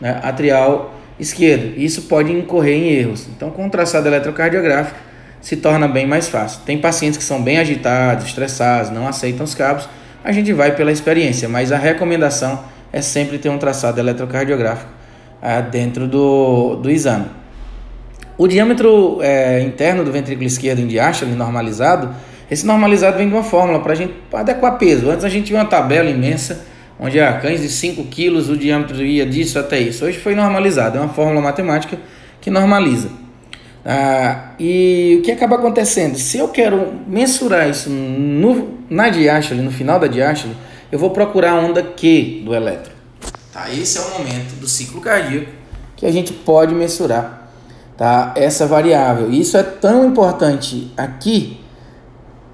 né, 0.00 0.20
atrial 0.22 0.94
esquerdo. 1.18 1.78
Isso 1.78 2.02
pode 2.02 2.32
incorrer 2.32 2.74
em 2.74 2.88
erros. 2.88 3.28
Então, 3.34 3.50
com 3.50 3.66
o 3.66 3.70
traçado 3.70 4.08
eletrocardiográfico, 4.08 4.98
se 5.40 5.56
torna 5.56 5.86
bem 5.86 6.06
mais 6.06 6.28
fácil. 6.28 6.60
Tem 6.64 6.78
pacientes 6.78 7.16
que 7.16 7.24
são 7.24 7.42
bem 7.42 7.58
agitados, 7.58 8.26
estressados, 8.26 8.90
não 8.90 9.06
aceitam 9.06 9.44
os 9.44 9.54
cabos. 9.54 9.88
A 10.24 10.32
gente 10.32 10.52
vai 10.52 10.74
pela 10.74 10.90
experiência, 10.90 11.48
mas 11.48 11.70
a 11.70 11.76
recomendação 11.76 12.64
é 12.92 13.00
sempre 13.00 13.38
ter 13.38 13.48
um 13.48 13.58
traçado 13.58 14.00
eletrocardiográfico 14.00 14.90
ah, 15.40 15.60
dentro 15.60 16.08
do, 16.08 16.76
do 16.76 16.90
exame. 16.90 17.26
O 18.38 18.46
diâmetro 18.46 19.18
é, 19.22 19.62
interno 19.62 20.04
do 20.04 20.12
ventrículo 20.12 20.46
esquerdo 20.46 20.80
em 20.80 20.86
diástole 20.86 21.32
normalizado, 21.32 22.14
esse 22.50 22.64
normalizado 22.64 23.18
vem 23.18 23.28
de 23.28 23.34
uma 23.34 23.42
fórmula 23.42 23.80
para 23.80 23.92
a 23.92 23.96
gente 23.96 24.14
adequar 24.32 24.78
peso. 24.78 25.10
Antes 25.10 25.24
a 25.24 25.28
gente 25.28 25.46
tinha 25.46 25.58
uma 25.58 25.66
tabela 25.66 26.08
imensa, 26.08 26.64
onde 26.98 27.20
a 27.20 27.32
cães 27.40 27.60
de 27.60 27.68
5 27.68 28.04
quilos 28.04 28.48
o 28.48 28.56
diâmetro 28.56 29.02
ia 29.04 29.26
disso 29.26 29.58
até 29.58 29.78
isso. 29.78 30.04
Hoje 30.04 30.18
foi 30.18 30.34
normalizado, 30.34 30.98
é 30.98 31.00
uma 31.00 31.12
fórmula 31.12 31.40
matemática 31.40 31.98
que 32.40 32.50
normaliza. 32.50 33.10
Ah, 33.84 34.50
e 34.58 35.18
o 35.20 35.22
que 35.22 35.30
acaba 35.30 35.56
acontecendo? 35.56 36.16
Se 36.16 36.38
eu 36.38 36.48
quero 36.48 36.92
mensurar 37.06 37.68
isso 37.68 37.90
no, 37.90 38.78
na 38.88 39.08
diástole, 39.08 39.60
no 39.62 39.70
final 39.70 39.98
da 39.98 40.06
diástole, 40.06 40.56
eu 40.90 40.98
vou 40.98 41.10
procurar 41.10 41.52
a 41.52 41.54
onda 41.56 41.82
Q 41.82 42.42
do 42.44 42.54
elétron. 42.54 42.94
Tá, 43.52 43.70
esse 43.72 43.98
é 43.98 44.00
o 44.00 44.18
momento 44.18 44.54
do 44.60 44.68
ciclo 44.68 45.00
cardíaco 45.00 45.50
que 45.96 46.04
a 46.04 46.12
gente 46.12 46.32
pode 46.32 46.74
mensurar 46.74 47.48
tá? 47.96 48.32
essa 48.36 48.66
variável. 48.66 49.30
Isso 49.30 49.56
é 49.56 49.62
tão 49.62 50.04
importante 50.04 50.92
aqui 50.96 51.58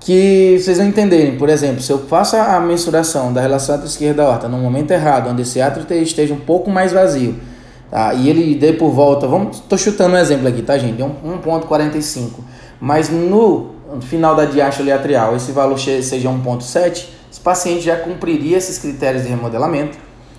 que 0.05 0.59
vocês 0.59 0.79
vão 0.79 0.87
entenderem. 0.87 1.37
Por 1.37 1.49
exemplo, 1.49 1.83
se 1.83 1.93
eu 1.93 1.99
faço 1.99 2.37
a 2.37 2.59
mensuração 2.61 3.33
da 3.33 3.41
relação 3.41 3.77
entre 3.77 3.87
esquerda 3.87 4.23
aorta 4.23 4.49
no 4.49 4.59
momento 4.59 4.91
errado, 4.91 5.31
onde 5.31 5.43
esse 5.43 5.61
átrio 5.61 5.87
esteja 6.03 6.35
um 6.35 6.41
pouco 6.41 6.71
mais 6.71 6.93
vazio, 6.93 7.37
tá? 7.91 8.15
e 8.15 8.29
ele 8.29 8.55
dê 8.55 8.73
por 8.73 8.91
volta, 8.91 9.27
vamos, 9.27 9.59
estou 9.59 9.79
chutando 9.79 10.15
um 10.15 10.19
exemplo 10.19 10.49
aqui, 10.49 10.63
tá 10.63 10.77
gente? 10.79 11.01
1.45, 11.01 12.31
mas 12.81 13.11
no 13.11 13.71
final 14.01 14.35
da 14.35 14.45
diástole 14.45 14.91
atrial 14.91 15.37
esse 15.37 15.53
valor 15.53 15.79
seja 15.79 16.29
1.7, 16.29 17.07
esse 17.31 17.41
paciente 17.41 17.83
já 17.83 17.97
cumpriria 17.97 18.57
esses 18.57 18.79
critérios 18.79 19.23
de 19.23 19.29
remodelamento 19.29 19.99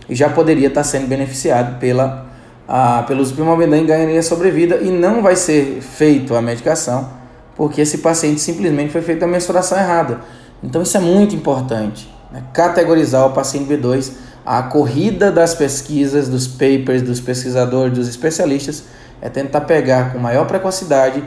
e 0.10 0.16
já 0.16 0.30
poderia 0.30 0.68
estar 0.68 0.84
sendo 0.84 1.08
beneficiado 1.08 1.80
pela 1.80 2.28
a, 2.68 3.04
pelo 3.04 3.22
uso 3.22 3.36
e 3.38 3.84
ganharia 3.86 4.24
sobrevida 4.24 4.78
e 4.78 4.90
não 4.90 5.22
vai 5.22 5.36
ser 5.36 5.82
feito 5.82 6.36
a 6.36 6.42
medicação 6.42 7.23
porque 7.56 7.82
esse 7.82 8.00
paciente 8.00 8.42
simplesmente 8.42 8.92
foi 8.92 9.02
feita 9.02 9.26
a 9.26 9.28
mensuração 9.28 9.78
errada. 9.78 10.22
Então 10.64 10.82
isso 10.82 10.96
é 10.96 11.00
muito 11.00 11.36
importante, 11.36 12.10
né? 12.32 12.44
categorizar 12.54 13.26
o 13.28 13.32
paciente 13.32 13.72
B2, 13.72 14.12
a 14.46 14.64
corrida 14.64 15.32
das 15.32 15.54
pesquisas, 15.54 16.28
dos 16.28 16.48
papers, 16.48 17.02
dos 17.02 17.20
pesquisadores, 17.20 17.94
dos 17.94 18.08
especialistas, 18.08 18.84
é 19.22 19.30
tentar 19.30 19.62
pegar 19.62 20.12
com 20.12 20.20
maior 20.20 20.46
precocidade 20.46 21.24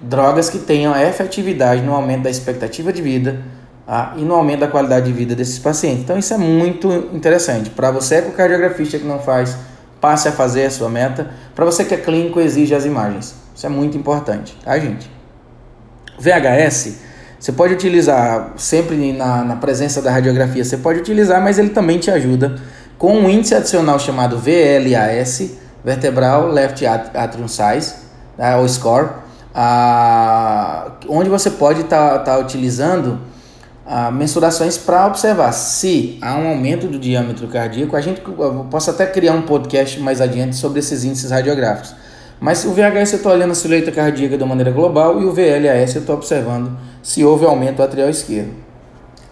drogas 0.00 0.50
que 0.50 0.58
tenham 0.58 0.96
efetividade 0.96 1.82
no 1.82 1.94
aumento 1.94 2.22
da 2.22 2.30
expectativa 2.30 2.92
de 2.92 3.02
vida 3.02 3.42
ah, 3.86 4.14
e 4.16 4.22
no 4.22 4.34
aumento 4.34 4.60
da 4.60 4.68
qualidade 4.68 5.06
de 5.06 5.12
vida 5.12 5.34
desses 5.34 5.58
pacientes. 5.58 6.02
Então 6.02 6.18
isso 6.18 6.32
é 6.32 6.38
muito 6.38 6.90
interessante. 7.12 7.70
Para 7.70 7.90
você 7.90 8.20
que 8.22 8.28
é 8.28 8.30
cardiografista 8.30 8.98
que 8.98 9.06
não 9.06 9.18
faz 9.18 9.56
passe 10.04 10.28
a 10.28 10.32
fazer 10.32 10.66
a 10.66 10.70
sua 10.70 10.90
meta. 10.90 11.30
Para 11.54 11.64
você 11.64 11.82
que 11.82 11.94
é 11.94 11.96
clínico, 11.96 12.38
exige 12.38 12.74
as 12.74 12.84
imagens. 12.84 13.34
Isso 13.56 13.64
é 13.64 13.70
muito 13.70 13.96
importante, 13.96 14.54
tá, 14.62 14.78
gente? 14.78 15.10
VHS, 16.18 16.96
você 17.38 17.52
pode 17.52 17.74
utilizar 17.74 18.54
sempre 18.56 19.12
na, 19.12 19.44
na 19.44 19.56
presença 19.56 20.00
da 20.00 20.10
radiografia, 20.10 20.64
você 20.64 20.76
pode 20.76 21.00
utilizar, 21.00 21.42
mas 21.42 21.58
ele 21.58 21.70
também 21.70 21.98
te 21.98 22.10
ajuda 22.10 22.56
com 22.98 23.16
um 23.16 23.28
índice 23.28 23.54
adicional 23.54 23.98
chamado 23.98 24.38
VLAS, 24.38 25.50
Vertebral 25.84 26.48
Left 26.48 26.86
Atrium 26.86 27.48
Size, 27.48 27.94
tá, 28.36 28.56
ou 28.56 28.66
SCORE, 28.66 29.08
onde 31.08 31.28
você 31.28 31.50
pode 31.50 31.82
estar 31.82 32.18
tá, 32.18 32.18
tá 32.20 32.38
utilizando 32.38 33.20
ah, 33.86 34.10
mensurações 34.10 34.78
para 34.78 35.06
observar 35.06 35.52
se 35.52 36.18
há 36.22 36.34
um 36.36 36.48
aumento 36.48 36.86
do 36.86 36.98
diâmetro 36.98 37.46
cardíaco. 37.48 37.94
A 37.94 38.00
gente 38.00 38.22
posso 38.70 38.90
até 38.90 39.06
criar 39.06 39.34
um 39.34 39.42
podcast 39.42 40.00
mais 40.00 40.20
adiante 40.22 40.56
sobre 40.56 40.78
esses 40.78 41.04
índices 41.04 41.30
radiográficos. 41.30 41.94
Mas 42.40 42.64
o 42.64 42.72
VHS 42.72 43.12
eu 43.12 43.16
estou 43.16 43.32
olhando 43.32 43.52
a 43.52 43.54
silhueta 43.54 43.90
cardíaca 43.92 44.36
de 44.36 44.44
maneira 44.44 44.70
global 44.70 45.20
e 45.20 45.24
o 45.24 45.32
VLAS 45.32 45.94
eu 45.94 46.00
estou 46.00 46.16
observando 46.16 46.76
se 47.02 47.24
houve 47.24 47.44
aumento 47.44 47.82
atrial 47.82 48.08
esquerdo. 48.08 48.50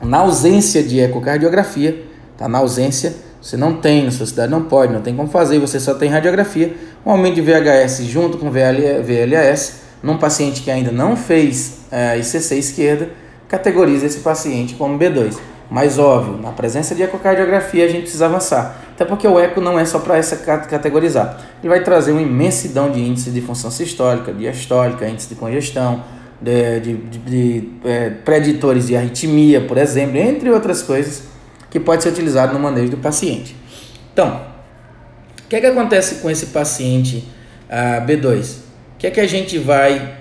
Na 0.00 0.18
ausência 0.18 0.82
de 0.82 1.00
ecocardiografia, 1.00 2.04
tá? 2.36 2.48
na 2.48 2.58
ausência, 2.58 3.14
você 3.40 3.56
não 3.56 3.74
tem, 3.74 4.04
na 4.04 4.10
sua 4.10 4.26
cidade 4.26 4.50
não 4.50 4.62
pode, 4.62 4.92
não 4.92 5.00
tem 5.00 5.14
como 5.14 5.28
fazer, 5.28 5.58
você 5.58 5.80
só 5.80 5.94
tem 5.94 6.08
radiografia, 6.08 6.74
um 7.04 7.10
aumento 7.10 7.34
de 7.34 7.40
VHS 7.42 8.04
junto 8.04 8.38
com 8.38 8.50
VLAS, 8.50 9.80
num 10.02 10.18
paciente 10.18 10.62
que 10.62 10.70
ainda 10.70 10.90
não 10.90 11.16
fez 11.16 11.80
é, 11.90 12.16
eh, 12.16 12.18
ICC 12.18 12.54
esquerda, 12.56 13.10
categoriza 13.48 14.06
esse 14.06 14.18
paciente 14.18 14.74
como 14.74 14.98
B2. 14.98 15.36
Mas 15.70 15.98
óbvio, 15.98 16.36
na 16.36 16.50
presença 16.50 16.94
de 16.94 17.02
ecocardiografia 17.02 17.84
a 17.84 17.88
gente 17.88 18.02
precisa 18.02 18.26
avançar. 18.26 18.81
Até 18.94 19.04
porque 19.04 19.26
o 19.26 19.38
eco 19.38 19.60
não 19.60 19.78
é 19.78 19.84
só 19.84 19.98
para 19.98 20.16
essa 20.16 20.36
categorizar. 20.36 21.40
Ele 21.60 21.68
vai 21.68 21.82
trazer 21.82 22.12
uma 22.12 22.22
imensidão 22.22 22.90
de 22.90 23.00
índices 23.00 23.32
de 23.32 23.40
função 23.40 23.70
sistólica, 23.70 24.32
diastólica, 24.32 25.08
índice 25.08 25.28
de 25.30 25.34
congestão, 25.34 26.04
de, 26.40 26.80
de, 26.80 26.94
de, 26.94 27.18
de 27.18 27.68
é, 27.84 28.10
preditores 28.10 28.88
de 28.88 28.96
arritmia, 28.96 29.62
por 29.62 29.78
exemplo, 29.78 30.18
entre 30.18 30.50
outras 30.50 30.82
coisas 30.82 31.24
que 31.70 31.80
pode 31.80 32.02
ser 32.02 32.10
utilizado 32.10 32.52
no 32.52 32.60
manejo 32.60 32.90
do 32.90 32.98
paciente. 32.98 33.56
Então, 34.12 34.42
o 35.44 35.48
que 35.48 35.56
é 35.56 35.60
que 35.60 35.66
acontece 35.66 36.16
com 36.16 36.30
esse 36.30 36.46
paciente 36.46 37.28
uh, 37.68 38.04
B2? 38.06 38.56
O 38.94 38.98
que 38.98 39.06
é 39.06 39.10
que 39.10 39.20
a 39.20 39.26
gente 39.26 39.58
vai, 39.58 40.16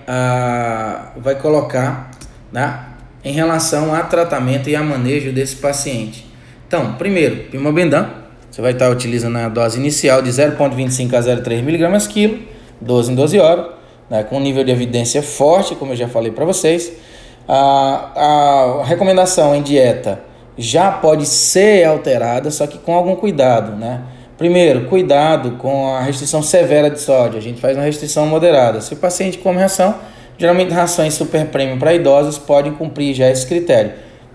vai 1.17 1.35
colocar 1.35 2.09
né, 2.51 2.85
em 3.23 3.33
relação 3.33 3.93
a 3.93 4.01
tratamento 4.01 4.69
e 4.69 4.75
a 4.75 4.83
manejo 4.83 5.31
desse 5.31 5.55
paciente. 5.57 6.25
Então, 6.67 6.93
primeiro, 6.93 7.43
pimobendan, 7.51 8.09
você 8.51 8.61
vai 8.61 8.73
estar 8.73 8.89
utilizando 8.89 9.37
a 9.37 9.47
dose 9.49 9.79
inicial 9.79 10.21
de 10.21 10.29
0,25 10.29 11.13
a 11.13 11.19
0,3 11.19 11.59
mg 11.59 12.07
quilo, 12.09 12.39
12 12.81 13.11
em 13.11 13.15
12 13.15 13.39
horas, 13.39 13.65
né, 14.09 14.23
com 14.23 14.37
um 14.37 14.39
nível 14.39 14.63
de 14.63 14.71
evidência 14.71 15.23
forte, 15.23 15.73
como 15.75 15.93
eu 15.93 15.95
já 15.95 16.07
falei 16.07 16.31
para 16.31 16.43
vocês. 16.43 16.91
A, 17.47 18.81
a 18.81 18.83
recomendação 18.85 19.55
em 19.55 19.61
dieta 19.61 20.21
já 20.57 20.91
pode 20.91 21.25
ser 21.25 21.85
alterada, 21.85 22.51
só 22.51 22.67
que 22.67 22.77
com 22.77 22.93
algum 22.93 23.15
cuidado, 23.15 23.75
né? 23.75 24.01
Primeiro, 24.37 24.85
cuidado 24.85 25.51
com 25.51 25.95
a 25.95 26.01
restrição 26.01 26.43
severa 26.43 26.89
de 26.89 26.99
sódio. 26.99 27.37
A 27.37 27.41
gente 27.41 27.61
faz 27.61 27.77
uma 27.77 27.83
restrição 27.83 28.25
moderada. 28.25 28.81
Se 28.81 28.93
o 28.93 28.97
paciente 28.97 29.37
come 29.37 29.59
ração, 29.59 29.95
Geralmente 30.41 30.73
rações 30.73 31.13
super 31.13 31.45
premium 31.45 31.77
para 31.77 31.93
idosos 31.93 32.39
podem 32.39 32.73
cumprir 32.73 33.13
já 33.13 33.29
esse 33.29 33.45
critério. 33.45 33.93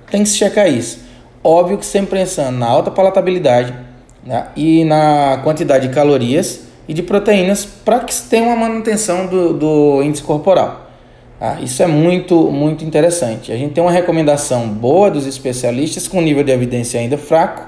Tem 0.08 0.22
que 0.22 0.28
se 0.28 0.36
checar 0.36 0.68
isso. 0.68 1.00
Óbvio 1.42 1.78
que 1.78 1.84
sempre 1.84 2.20
pensando 2.20 2.56
na 2.56 2.66
alta 2.68 2.92
palatabilidade 2.92 3.74
né, 4.26 4.48
e 4.56 4.84
na 4.84 5.40
quantidade 5.44 5.86
de 5.86 5.94
calorias 5.94 6.66
e 6.88 6.92
de 6.92 7.02
proteínas 7.02 7.64
para 7.64 8.00
que 8.00 8.12
se 8.12 8.28
tenha 8.28 8.44
uma 8.44 8.56
manutenção 8.56 9.26
do, 9.26 9.54
do 9.54 10.02
índice 10.02 10.22
corporal. 10.22 10.86
Tá? 11.38 11.58
Isso 11.60 11.82
é 11.82 11.86
muito, 11.86 12.50
muito 12.50 12.84
interessante. 12.84 13.52
A 13.52 13.56
gente 13.56 13.72
tem 13.72 13.82
uma 13.82 13.90
recomendação 13.90 14.68
boa 14.68 15.10
dos 15.10 15.26
especialistas 15.26 16.08
com 16.08 16.20
nível 16.20 16.42
de 16.42 16.50
evidência 16.50 16.98
ainda 16.98 17.16
fraco, 17.16 17.62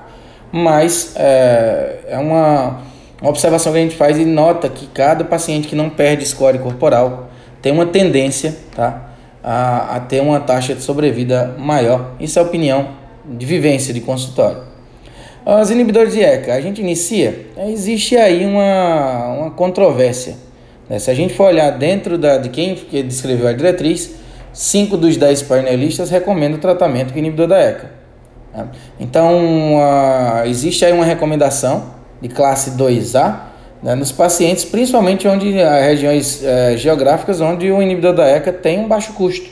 mas 0.51 1.13
é, 1.17 2.01
é 2.09 2.19
uma, 2.19 2.81
uma 3.21 3.31
observação 3.31 3.73
que 3.73 3.79
a 3.79 3.83
gente 3.83 3.97
faz 3.97 4.19
e 4.19 4.25
nota 4.25 4.69
que 4.69 4.87
cada 4.87 5.25
paciente 5.25 5.69
que 5.69 5.77
não 5.77 5.91
perde 5.91 6.25
score 6.27 6.59
corporal 6.59 7.29
tem 7.61 7.73
uma 7.73 7.87
tendência 7.87 8.57
tá, 8.75 9.11
a, 9.43 9.97
a 9.97 10.01
ter 10.01 10.23
uma 10.23 10.41
taxa 10.41 10.75
de 10.75 10.83
sobrevida 10.83 11.55
maior. 11.59 12.13
Isso 12.19 12.39
é 12.39 12.43
opinião 12.43 12.89
de 13.27 13.45
vivência 13.45 13.93
de 13.93 14.01
consultório. 14.01 14.68
Os 15.49 15.71
inibidores 15.71 16.13
de 16.13 16.21
ECA, 16.21 16.53
a 16.53 16.61
gente 16.61 16.83
inicia, 16.83 17.47
existe 17.69 18.15
aí 18.19 18.45
uma, 18.45 19.29
uma 19.29 19.51
controvérsia. 19.51 20.37
Né? 20.91 20.99
Se 20.99 21.11
a 21.11 21.15
gente 21.15 21.33
for 21.33 21.45
olhar 21.45 21.71
dentro 21.71 22.19
da, 22.19 22.37
de 22.37 22.51
quem 22.51 22.75
descreveu 23.07 23.49
a 23.49 23.55
diretriz, 23.55 24.11
5 24.53 24.95
dos 24.99 25.17
10 25.17 25.45
painelistas 25.45 26.11
recomendam 26.11 26.59
o 26.59 26.61
tratamento 26.61 27.15
com 27.15 27.19
inibidor 27.19 27.47
da 27.47 27.59
ECA. 27.59 27.91
Tá? 28.53 28.67
Então, 29.01 29.81
existe 30.45 30.85
aí 30.85 30.93
uma 30.93 31.07
recomendação 31.07 31.95
de 32.21 32.29
classe 32.29 32.73
2A 32.73 33.41
né, 33.83 33.95
nos 33.95 34.13
pacientes, 34.13 34.67
principalmente 34.67 35.27
onde 35.27 35.59
as 35.63 35.83
regiões 35.83 36.45
é, 36.45 36.77
geográficas 36.77 37.41
onde 37.41 37.73
o 37.73 37.81
inibidor 37.81 38.13
da 38.13 38.29
ECA 38.29 38.53
tem 38.53 38.81
um 38.81 38.87
baixo 38.87 39.15
custo, 39.15 39.49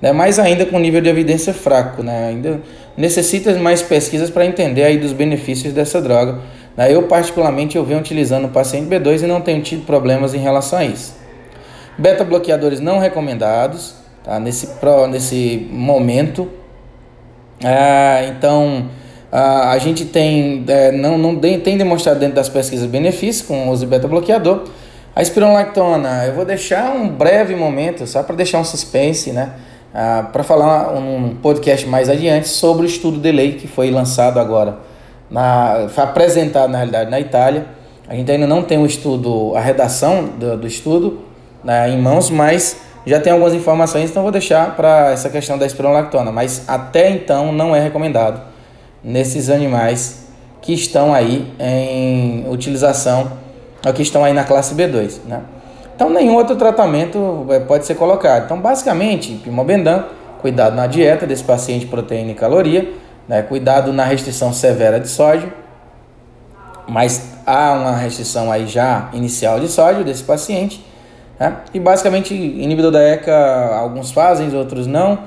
né, 0.00 0.12
mais 0.12 0.38
ainda 0.38 0.64
com 0.64 0.78
nível 0.78 1.00
de 1.00 1.08
evidência 1.08 1.52
fraco, 1.52 2.04
né, 2.04 2.28
ainda 2.28 2.60
necessita 3.00 3.52
mais 3.58 3.82
pesquisas 3.82 4.30
para 4.30 4.44
entender 4.44 4.84
aí 4.84 4.98
dos 4.98 5.12
benefícios 5.12 5.72
dessa 5.72 6.00
droga. 6.00 6.38
Né. 6.76 6.94
Eu 6.94 7.04
particularmente 7.04 7.76
eu 7.76 7.84
venho 7.84 7.98
utilizando 7.98 8.44
o 8.44 8.48
paciente 8.50 8.88
B2 8.88 9.22
e 9.22 9.26
não 9.26 9.40
tenho 9.40 9.62
tido 9.62 9.84
problemas 9.86 10.34
em 10.34 10.38
relação 10.38 10.78
a 10.78 10.84
isso. 10.84 11.18
Beta 11.98 12.22
bloqueadores 12.24 12.78
não 12.78 12.98
recomendados, 12.98 13.94
tá, 14.22 14.38
nesse, 14.38 14.68
nesse 15.10 15.68
momento. 15.70 16.48
Ah, 17.64 18.22
então 18.28 18.88
a 19.32 19.78
gente 19.78 20.04
tem, 20.06 20.64
é, 20.66 20.90
não, 20.90 21.16
não 21.16 21.36
tem 21.38 21.76
demonstrado 21.76 22.18
dentro 22.18 22.34
das 22.34 22.48
pesquisas 22.48 22.86
benefícios 22.86 23.46
com 23.46 23.68
o 23.68 23.70
uso 23.70 23.84
de 23.84 23.90
beta-bloqueador. 23.90 24.64
A 25.14 25.22
espironolactona, 25.22 26.26
eu 26.26 26.34
vou 26.34 26.44
deixar 26.44 26.94
um 26.94 27.08
breve 27.08 27.54
momento, 27.54 28.06
só 28.06 28.22
para 28.22 28.34
deixar 28.34 28.58
um 28.58 28.64
suspense, 28.64 29.32
né? 29.32 29.52
Ah, 29.92 30.28
para 30.32 30.44
falar 30.44 30.92
um 30.92 31.34
podcast 31.42 31.84
mais 31.86 32.08
adiante 32.08 32.46
sobre 32.46 32.86
o 32.86 32.86
estudo 32.86 33.18
de 33.18 33.32
lei 33.32 33.54
que 33.54 33.66
foi 33.66 33.90
lançado 33.90 34.38
agora, 34.38 34.78
na, 35.28 35.88
foi 35.88 36.04
apresentado 36.04 36.70
na 36.70 36.78
realidade 36.78 37.10
na 37.10 37.18
Itália. 37.18 37.66
A 38.08 38.14
gente 38.14 38.30
ainda 38.30 38.46
não 38.46 38.62
tem 38.62 38.78
o 38.78 38.86
estudo, 38.86 39.52
a 39.56 39.60
redação 39.60 40.24
do, 40.38 40.58
do 40.58 40.66
estudo 40.66 41.20
né, 41.64 41.90
em 41.90 42.00
mãos, 42.00 42.30
mas 42.30 42.80
já 43.04 43.18
tem 43.18 43.32
algumas 43.32 43.54
informações, 43.54 44.10
então 44.10 44.22
vou 44.22 44.30
deixar 44.30 44.76
para 44.76 45.10
essa 45.10 45.28
questão 45.28 45.58
da 45.58 45.66
espironolactona. 45.66 46.30
Mas 46.30 46.68
até 46.68 47.10
então 47.10 47.50
não 47.50 47.74
é 47.74 47.80
recomendado 47.80 48.40
nesses 49.02 49.50
animais 49.50 50.26
que 50.60 50.72
estão 50.72 51.12
aí 51.12 51.52
em 51.58 52.46
utilização, 52.48 53.32
que 53.94 54.02
estão 54.02 54.24
aí 54.24 54.32
na 54.32 54.44
classe 54.44 54.74
B2, 54.74 55.20
né? 55.26 55.40
Então 56.00 56.08
nenhum 56.08 56.34
outro 56.34 56.56
tratamento 56.56 57.44
é, 57.50 57.60
pode 57.60 57.84
ser 57.84 57.94
colocado. 57.94 58.46
Então 58.46 58.58
basicamente, 58.58 59.34
pimobendan, 59.44 60.04
cuidado 60.40 60.74
na 60.74 60.86
dieta 60.86 61.26
desse 61.26 61.44
paciente 61.44 61.84
proteína 61.84 62.30
e 62.30 62.34
caloria, 62.34 62.90
né? 63.28 63.42
Cuidado 63.42 63.92
na 63.92 64.02
restrição 64.02 64.50
severa 64.50 64.98
de 64.98 65.08
sódio, 65.08 65.52
mas 66.88 67.34
há 67.44 67.74
uma 67.74 67.96
restrição 67.96 68.50
aí 68.50 68.66
já 68.66 69.10
inicial 69.12 69.60
de 69.60 69.68
sódio 69.68 70.02
desse 70.02 70.24
paciente, 70.24 70.82
né? 71.38 71.56
E 71.74 71.78
basicamente 71.78 72.32
inibidor 72.32 72.92
da 72.92 73.02
ECA 73.02 73.76
alguns 73.76 74.10
fazem, 74.10 74.56
outros 74.56 74.86
não 74.86 75.18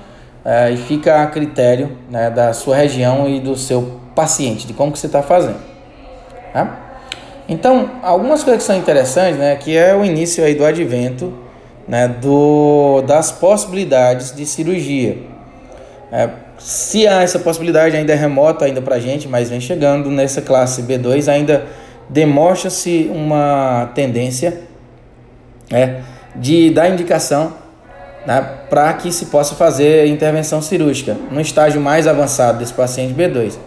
é, 0.44 0.72
e 0.72 0.78
fica 0.78 1.22
a 1.22 1.28
critério 1.28 1.96
né, 2.10 2.32
da 2.32 2.52
sua 2.52 2.76
região 2.76 3.30
e 3.30 3.40
do 3.40 3.56
seu 3.56 4.00
paciente, 4.16 4.66
de 4.66 4.74
como 4.74 4.92
que 4.92 4.98
você 4.98 5.06
está 5.06 5.22
fazendo. 5.22 5.60
Tá? 6.52 6.83
Então, 7.48 7.90
algumas 8.02 8.44
coisas 8.44 8.64
que 8.64 8.68
são 8.68 8.76
interessantes, 8.76 9.38
né, 9.38 9.56
que 9.56 9.76
é 9.76 9.94
o 9.96 10.04
início 10.04 10.44
aí 10.44 10.56
do 10.56 10.66
advento 10.66 11.34
né, 11.88 12.08
do, 12.08 13.02
das 13.02 13.32
possibilidades 13.32 14.34
de 14.36 14.46
cirurgia. 14.46 15.18
É, 16.12 16.30
se 16.58 17.08
há 17.08 17.22
essa 17.22 17.40
possibilidade, 17.40 17.96
ainda 17.96 18.14
é 18.14 18.16
remota 18.16 18.66
ainda 18.66 18.82
para 18.82 18.96
a 18.96 19.00
gente, 19.00 19.28
mas 19.28 19.50
vem 19.50 19.60
chegando 19.60 20.10
nessa 20.10 20.42
classe 20.42 20.84
B2, 20.84 21.28
ainda 21.28 21.66
demonstra-se 22.10 23.10
uma 23.14 23.92
tendência 23.94 24.62
é, 25.72 26.02
de 26.36 26.70
dar 26.70 26.90
indicação 26.90 27.54
né, 28.26 28.42
para 28.70 28.94
que 28.94 29.12
se 29.12 29.26
possa 29.26 29.56
fazer 29.56 30.08
intervenção 30.08 30.62
cirúrgica 30.62 31.18
no 31.32 31.42
estágio 31.42 31.82
mais 31.82 32.08
avançado 32.08 32.60
desse 32.60 32.74
paciente 32.74 33.14
B2. 33.14 33.58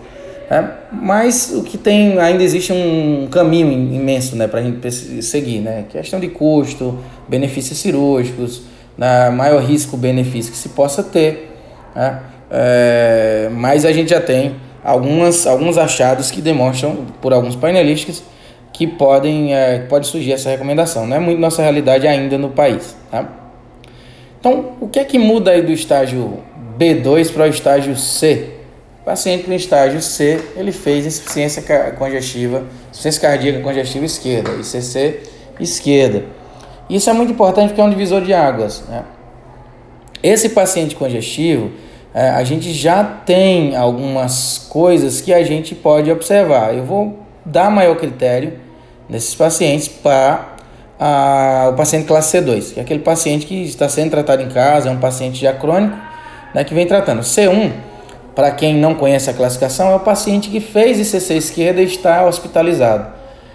Né? 0.50 0.70
Mas 0.92 1.52
o 1.54 1.62
que 1.62 1.76
tem, 1.76 2.18
ainda 2.18 2.42
existe 2.42 2.72
um 2.72 3.28
caminho 3.30 3.72
imenso 3.72 4.36
né, 4.36 4.46
para 4.46 4.60
a 4.60 4.62
gente 4.62 5.22
seguir, 5.22 5.60
né? 5.60 5.84
questão 5.88 6.20
de 6.20 6.28
custo, 6.28 6.98
benefícios 7.28 7.78
cirúrgicos, 7.78 8.62
né, 8.96 9.28
maior 9.30 9.62
risco-benefício 9.62 10.52
que 10.52 10.58
se 10.58 10.70
possa 10.70 11.02
ter. 11.02 11.52
Né? 11.94 12.20
É, 12.50 13.48
mas 13.52 13.84
a 13.84 13.92
gente 13.92 14.10
já 14.10 14.20
tem 14.20 14.56
algumas, 14.82 15.46
alguns 15.46 15.76
achados 15.76 16.30
que 16.30 16.40
demonstram, 16.40 17.06
por 17.20 17.32
alguns 17.32 17.56
painelistas, 17.56 18.22
que 18.72 18.86
podem, 18.86 19.54
é, 19.54 19.80
pode 19.80 20.06
surgir 20.06 20.32
essa 20.32 20.50
recomendação. 20.50 21.06
Não 21.06 21.16
é 21.16 21.20
muito 21.20 21.40
nossa 21.40 21.62
realidade 21.62 22.06
ainda 22.06 22.38
no 22.38 22.50
país. 22.50 22.96
Tá? 23.10 23.26
Então, 24.38 24.72
o 24.80 24.86
que 24.86 25.00
é 25.00 25.04
que 25.04 25.18
muda 25.18 25.50
aí 25.50 25.62
do 25.62 25.72
estágio 25.72 26.40
B2 26.78 27.32
para 27.32 27.44
o 27.44 27.48
estágio 27.48 27.96
C? 27.96 28.55
Paciente 29.06 29.46
no 29.46 29.54
estágio 29.54 30.02
C, 30.02 30.40
ele 30.56 30.72
fez 30.72 31.06
insuficiência 31.06 31.62
congestiva, 31.96 32.64
insuficiência 32.90 33.20
cardíaca 33.20 33.60
congestiva 33.60 34.04
esquerda, 34.04 34.50
ICC 34.54 35.20
esquerda. 35.60 36.24
Isso 36.90 37.08
é 37.08 37.12
muito 37.12 37.30
importante 37.30 37.68
porque 37.68 37.80
é 37.80 37.84
um 37.84 37.88
divisor 37.88 38.20
de 38.20 38.34
águas. 38.34 38.82
Né? 38.88 39.04
Esse 40.20 40.48
paciente 40.48 40.96
congestivo, 40.96 41.70
é, 42.12 42.30
a 42.30 42.42
gente 42.42 42.72
já 42.72 43.04
tem 43.04 43.76
algumas 43.76 44.66
coisas 44.68 45.20
que 45.20 45.32
a 45.32 45.44
gente 45.44 45.72
pode 45.72 46.10
observar. 46.10 46.74
Eu 46.74 46.84
vou 46.84 47.16
dar 47.44 47.70
maior 47.70 47.94
critério 47.94 48.54
nesses 49.08 49.36
pacientes 49.36 49.86
para 49.86 50.56
o 51.70 51.74
paciente 51.74 52.06
classe 52.06 52.36
C2, 52.38 52.74
que 52.74 52.80
é 52.80 52.82
aquele 52.82 53.00
paciente 53.04 53.46
que 53.46 53.62
está 53.62 53.88
sendo 53.88 54.10
tratado 54.10 54.42
em 54.42 54.48
casa, 54.48 54.88
é 54.88 54.90
um 54.90 54.98
paciente 54.98 55.40
já 55.40 55.52
crônico, 55.52 55.96
né, 56.52 56.64
que 56.64 56.74
vem 56.74 56.88
tratando. 56.88 57.20
C1, 57.20 57.70
para 58.36 58.50
quem 58.50 58.74
não 58.74 58.94
conhece 58.94 59.30
a 59.30 59.32
classificação, 59.32 59.90
é 59.90 59.94
o 59.94 60.00
paciente 60.00 60.50
que 60.50 60.60
fez 60.60 61.00
ICC 61.00 61.34
esquerda 61.34 61.80
e 61.80 61.86
está 61.86 62.22
hospitalizado. 62.26 63.14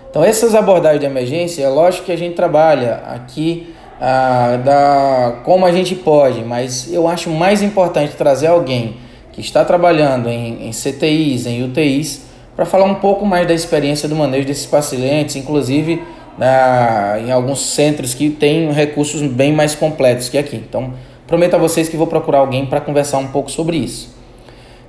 Então, 0.10 0.24
essas 0.24 0.56
abordagens 0.56 1.00
de 1.00 1.06
emergência, 1.06 1.64
é 1.64 1.70
lógico 1.70 2.08
que 2.08 2.12
a 2.12 2.18
gente 2.18 2.34
trabalha 2.34 2.96
aqui 3.06 3.76
ah, 4.02 4.60
da, 4.66 5.36
como 5.44 5.68
a 5.68 5.72
gente 5.72 5.94
pode, 5.94 6.44
mas 6.44 6.92
eu 6.92 7.08
acho 7.08 7.30
mais 7.30 7.62
importante 7.62 8.16
trazer 8.16 8.48
alguém 8.48 8.98
que 9.32 9.40
está 9.40 9.64
trabalhando 9.64 10.28
em, 10.28 10.68
em 10.68 10.72
CTIs, 10.72 11.46
em 11.46 11.64
UTIs, 11.64 12.24
para 12.56 12.66
falar 12.66 12.86
um 12.86 12.96
pouco 12.96 13.24
mais 13.24 13.48
da 13.48 13.54
experiência 13.54 14.10
do 14.10 14.16
manejo 14.16 14.48
desses 14.48 14.66
pacientes, 14.66 15.36
inclusive 15.36 16.02
né, 16.40 17.24
em 17.24 17.32
alguns 17.32 17.62
centros 17.68 18.16
que 18.16 18.32
têm 18.32 18.72
recursos 18.72 19.22
bem 19.22 19.54
mais 19.54 19.76
completos 19.76 20.28
que 20.28 20.40
aqui. 20.40 20.56
Então, 20.56 20.96
prometo 21.28 21.54
a 21.54 21.60
vocês 21.60 21.88
que 21.88 21.96
vou 21.96 22.08
procurar 22.08 22.40
alguém 22.40 22.66
para 22.66 22.82
conversar 22.82 23.20
um 23.20 23.28
pouco 23.28 23.52
sobre 23.52 23.78
isso. 23.78 24.21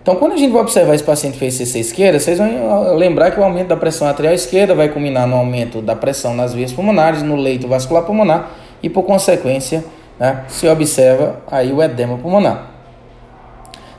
Então, 0.03 0.17
quando 0.17 0.33
a 0.33 0.37
gente 0.37 0.53
vai 0.53 0.63
observar 0.63 0.97
esse 0.97 1.05
paciente 1.05 1.39
fez 1.39 1.55
CC 1.55 1.79
esquerda, 1.79 2.19
vocês 2.19 2.37
vão 2.37 2.97
lembrar 2.97 3.31
que 3.31 3.39
o 3.39 3.45
aumento 3.45 3.69
da 3.69 3.77
pressão 3.77 4.09
arterial 4.09 4.35
esquerda 4.35 4.75
vai 4.75 4.89
culminar 4.89 5.29
no 5.29 5.37
aumento 5.37 5.81
da 5.81 5.95
pressão 5.95 6.35
nas 6.35 6.53
vias 6.53 6.73
pulmonares, 6.73 7.23
no 7.23 7.37
leito 7.37 7.69
vascular 7.69 8.03
pulmonar 8.03 8.51
e, 8.83 8.91
por 8.91 9.05
consequência, 9.05 9.85
né, 10.19 10.43
se 10.49 10.67
observa 10.67 11.41
aí 11.49 11.73
o 11.73 11.81
edema 11.81 12.19
pulmonar. 12.19 12.71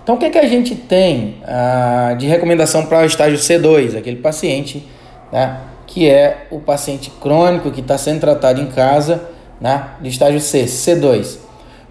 Então, 0.04 0.16
o 0.16 0.18
que, 0.18 0.26
é 0.26 0.30
que 0.30 0.38
a 0.38 0.46
gente 0.46 0.76
tem 0.76 1.38
ah, 1.46 2.13
de 2.20 2.28
recomendação 2.28 2.86
para 2.86 3.00
o 3.00 3.06
estágio 3.06 3.38
C2? 3.38 3.98
Aquele 3.98 4.18
paciente 4.18 4.86
né, 5.32 5.62
que 5.88 6.10
é 6.10 6.48
o 6.52 6.60
paciente 6.60 7.10
crônico 7.22 7.72
que 7.72 7.80
está 7.80 7.98
sendo 7.98 8.20
tratado 8.20 8.60
em 8.60 8.68
casa, 8.68 9.24
né, 9.62 9.92
de 10.02 10.10
estágio 10.10 10.42
C, 10.42 10.66
C2. 10.66 11.38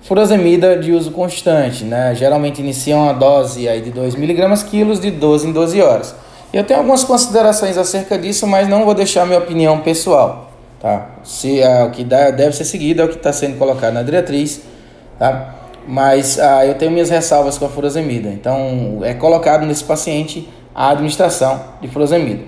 Furosemida 0.03 0.77
de 0.77 0.93
uso 0.93 1.13
constante, 1.13 1.85
né, 1.85 2.13
geralmente 2.15 2.61
iniciam 2.61 3.09
a 3.09 3.13
dose 3.13 3.69
aí 3.69 3.81
de 3.81 3.91
2 3.91 4.17
mg 4.17 4.65
quilos 4.65 4.99
de 4.99 5.11
12 5.13 5.49
em 5.49 5.53
12 5.53 5.81
horas. 5.81 6.15
Eu 6.53 6.65
tenho 6.65 6.81
algumas 6.81 7.05
considerações 7.05 7.79
acerca 7.79 8.19
disso, 8.19 8.47
mas 8.47 8.69
não 8.69 8.85
vou 8.85 8.95
deixar 8.95 9.25
minha 9.25 9.39
opinião 9.39 9.79
pessoal. 9.79 10.51
Tá? 10.81 11.07
Se 11.23 11.61
é, 11.61 11.85
o 11.85 11.91
que 11.91 12.03
deve 12.03 12.53
ser 12.53 12.65
seguido 12.65 13.01
é 13.01 13.05
o 13.05 13.09
que 13.09 13.17
está 13.17 13.33
sendo 13.33 13.57
colocado 13.57 13.95
na 13.95 14.03
diretriz, 14.03 14.63
tá? 15.19 15.55
mas 15.87 16.39
ah, 16.39 16.67
eu 16.67 16.75
tenho 16.75 16.91
minhas 16.91 17.09
ressalvas 17.09 17.57
com 17.57 17.67
a 17.67 17.69
furosemida. 17.69 18.29
Então, 18.29 19.01
é 19.03 19.15
colocado 19.15 19.65
nesse 19.65 19.85
paciente 19.85 20.49
a 20.75 20.91
administração 20.91 21.61
de 21.81 21.89
furosemida. 21.89 22.43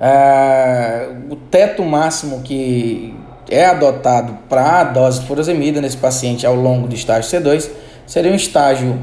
É, 0.00 1.08
o 1.28 1.36
teto 1.36 1.82
máximo 1.82 2.40
que 2.42 3.14
é 3.50 3.66
adotado 3.66 4.38
para 4.48 4.80
a 4.80 4.84
dose 4.84 5.20
de 5.20 5.26
furosemida 5.26 5.80
nesse 5.80 5.96
paciente 5.96 6.46
ao 6.46 6.54
longo 6.54 6.86
do 6.86 6.94
estágio 6.94 7.30
C2 7.30 7.68
seria 8.10 8.32
um 8.32 8.34
estágio, 8.34 8.98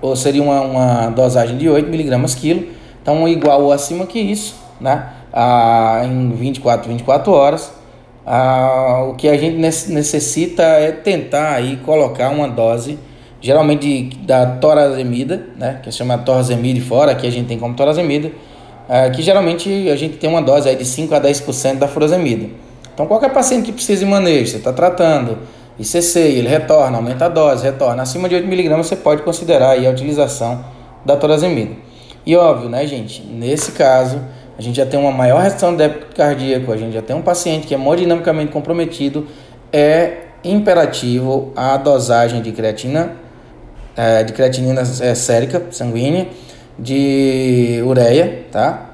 ou 0.00 0.14
seria 0.14 0.40
uma, 0.40 0.60
uma 0.60 1.10
dosagem 1.10 1.58
de 1.58 1.68
8 1.68 1.92
mg 1.92 2.36
quilo, 2.36 2.66
então 3.02 3.26
igual 3.28 3.62
ou 3.62 3.72
acima 3.72 4.06
que 4.06 4.20
isso, 4.20 4.54
né? 4.80 5.08
Ah, 5.32 6.02
em 6.04 6.30
24, 6.30 6.88
24 6.88 7.32
horas. 7.32 7.72
Ah, 8.24 9.06
o 9.08 9.14
que 9.14 9.28
a 9.28 9.36
gente 9.36 9.56
necessita 9.56 10.62
é 10.62 10.92
tentar 10.92 11.54
aí 11.54 11.76
colocar 11.84 12.30
uma 12.30 12.48
dose, 12.48 12.96
geralmente 13.40 14.16
da 14.18 14.46
torazemida, 14.46 15.48
né? 15.56 15.80
Que 15.82 15.88
é 15.88 15.92
chamada 15.92 16.22
torazemida 16.22 16.80
fora, 16.80 17.10
aqui 17.10 17.26
a 17.26 17.30
gente 17.30 17.48
tem 17.48 17.58
como 17.58 17.74
torazemida, 17.74 18.30
é, 18.88 19.10
que 19.10 19.20
geralmente 19.20 19.88
a 19.90 19.96
gente 19.96 20.16
tem 20.16 20.30
uma 20.30 20.40
dose 20.40 20.68
aí 20.68 20.76
de 20.76 20.84
5 20.84 21.12
a 21.12 21.20
10% 21.20 21.78
da 21.78 21.88
furosemida. 21.88 22.63
Então, 22.94 23.06
qualquer 23.06 23.32
paciente 23.32 23.66
que 23.66 23.72
precise 23.72 24.04
de 24.04 24.10
manejo, 24.10 24.52
você 24.52 24.56
está 24.58 24.72
tratando 24.72 25.38
ICC, 25.78 26.18
ele 26.20 26.48
retorna, 26.48 26.96
aumenta 26.96 27.26
a 27.26 27.28
dose, 27.28 27.64
retorna 27.64 28.02
acima 28.02 28.28
de 28.28 28.36
8mg, 28.36 28.76
você 28.76 28.94
pode 28.94 29.22
considerar 29.22 29.70
aí 29.70 29.86
a 29.86 29.90
utilização 29.90 30.64
da 31.04 31.16
torazemida. 31.16 31.74
E 32.24 32.36
óbvio, 32.36 32.68
né, 32.68 32.86
gente, 32.86 33.22
nesse 33.22 33.72
caso, 33.72 34.20
a 34.56 34.62
gente 34.62 34.76
já 34.76 34.86
tem 34.86 34.98
uma 34.98 35.10
maior 35.10 35.40
restrição 35.42 35.72
do 35.72 35.78
débito 35.78 36.14
cardíaco, 36.14 36.72
a 36.72 36.76
gente 36.76 36.94
já 36.94 37.02
tem 37.02 37.14
um 37.14 37.22
paciente 37.22 37.66
que 37.66 37.74
é 37.74 37.76
hemodinamicamente 37.76 38.52
comprometido, 38.52 39.26
é 39.72 40.18
imperativo 40.44 41.52
a 41.56 41.76
dosagem 41.76 42.40
de 42.40 42.52
creatina, 42.52 43.12
é, 43.96 44.22
de 44.22 44.32
creatinina 44.32 44.82
é, 45.00 45.14
sérica 45.14 45.60
sanguínea, 45.72 46.28
de 46.78 47.82
ureia, 47.84 48.44
tá? 48.52 48.93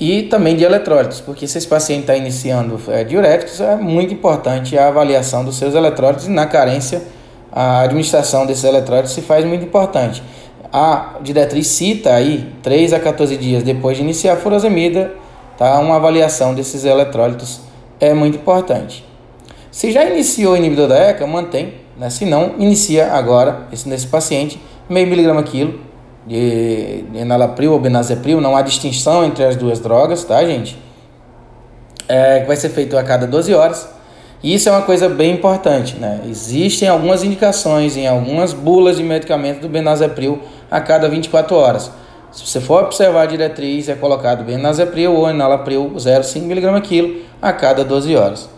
E 0.00 0.24
também 0.24 0.56
de 0.56 0.64
eletrólitos, 0.64 1.20
porque 1.20 1.46
se 1.46 1.56
esse 1.56 1.68
paciente 1.68 2.02
está 2.02 2.16
iniciando 2.16 2.80
é, 2.88 3.04
diuréticos, 3.04 3.60
é 3.60 3.76
muito 3.76 4.12
importante 4.12 4.76
a 4.76 4.88
avaliação 4.88 5.44
dos 5.44 5.56
seus 5.56 5.74
eletrólitos 5.74 6.26
e 6.26 6.30
na 6.30 6.46
carência 6.46 7.02
a 7.52 7.82
administração 7.82 8.44
desses 8.44 8.64
eletrólitos 8.64 9.12
se 9.12 9.22
faz 9.22 9.44
muito 9.44 9.64
importante. 9.64 10.20
A 10.72 11.18
diretriz 11.22 11.68
cita 11.68 12.12
aí 12.12 12.52
3 12.64 12.94
a 12.94 12.98
14 12.98 13.36
dias 13.36 13.62
depois 13.62 13.96
de 13.96 14.02
iniciar 14.02 14.32
a 14.32 14.36
furosemida, 14.36 15.12
tá? 15.56 15.78
Uma 15.78 15.94
avaliação 15.94 16.52
desses 16.52 16.84
eletrólitos 16.84 17.60
é 18.00 18.12
muito 18.12 18.36
importante. 18.36 19.06
Se 19.70 19.92
já 19.92 20.04
iniciou 20.04 20.54
o 20.54 20.56
inibidor 20.56 20.88
da 20.88 20.98
ECA, 20.98 21.24
mantém, 21.28 21.74
né? 21.96 22.10
Se 22.10 22.24
não, 22.24 22.54
inicia 22.58 23.12
agora 23.12 23.68
esse 23.72 23.88
nesse 23.88 24.08
paciente 24.08 24.60
meio 24.88 25.06
miligrama 25.06 25.44
quilo 25.44 25.93
de, 26.26 27.04
enalapril 27.14 27.72
ou 27.72 27.78
benazepril, 27.78 28.40
não 28.40 28.56
há 28.56 28.62
distinção 28.62 29.24
entre 29.24 29.44
as 29.44 29.56
duas 29.56 29.78
drogas, 29.78 30.24
tá, 30.24 30.44
gente? 30.44 30.78
É, 32.08 32.44
vai 32.44 32.56
ser 32.56 32.70
feito 32.70 32.96
a 32.96 33.02
cada 33.02 33.26
12 33.26 33.54
horas. 33.54 33.88
E 34.42 34.54
isso 34.54 34.68
é 34.68 34.72
uma 34.72 34.82
coisa 34.82 35.08
bem 35.08 35.32
importante, 35.32 35.96
né? 35.96 36.20
Existem 36.28 36.86
algumas 36.86 37.24
indicações 37.24 37.96
em 37.96 38.06
algumas 38.06 38.52
bulas 38.52 38.98
de 38.98 39.02
medicamento 39.02 39.60
do 39.60 39.68
benazepril 39.68 40.40
a 40.70 40.80
cada 40.80 41.08
24 41.08 41.56
horas. 41.56 41.90
Se 42.30 42.46
você 42.46 42.60
for 42.60 42.84
observar 42.84 43.22
a 43.22 43.26
diretriz, 43.26 43.88
é 43.88 43.94
colocado 43.94 44.44
benazepril 44.44 45.14
ou 45.14 45.30
enalapril 45.30 45.92
0,5mg 45.96 46.82
quilo 46.82 47.22
a 47.40 47.52
cada 47.52 47.84
12 47.84 48.16
horas. 48.16 48.53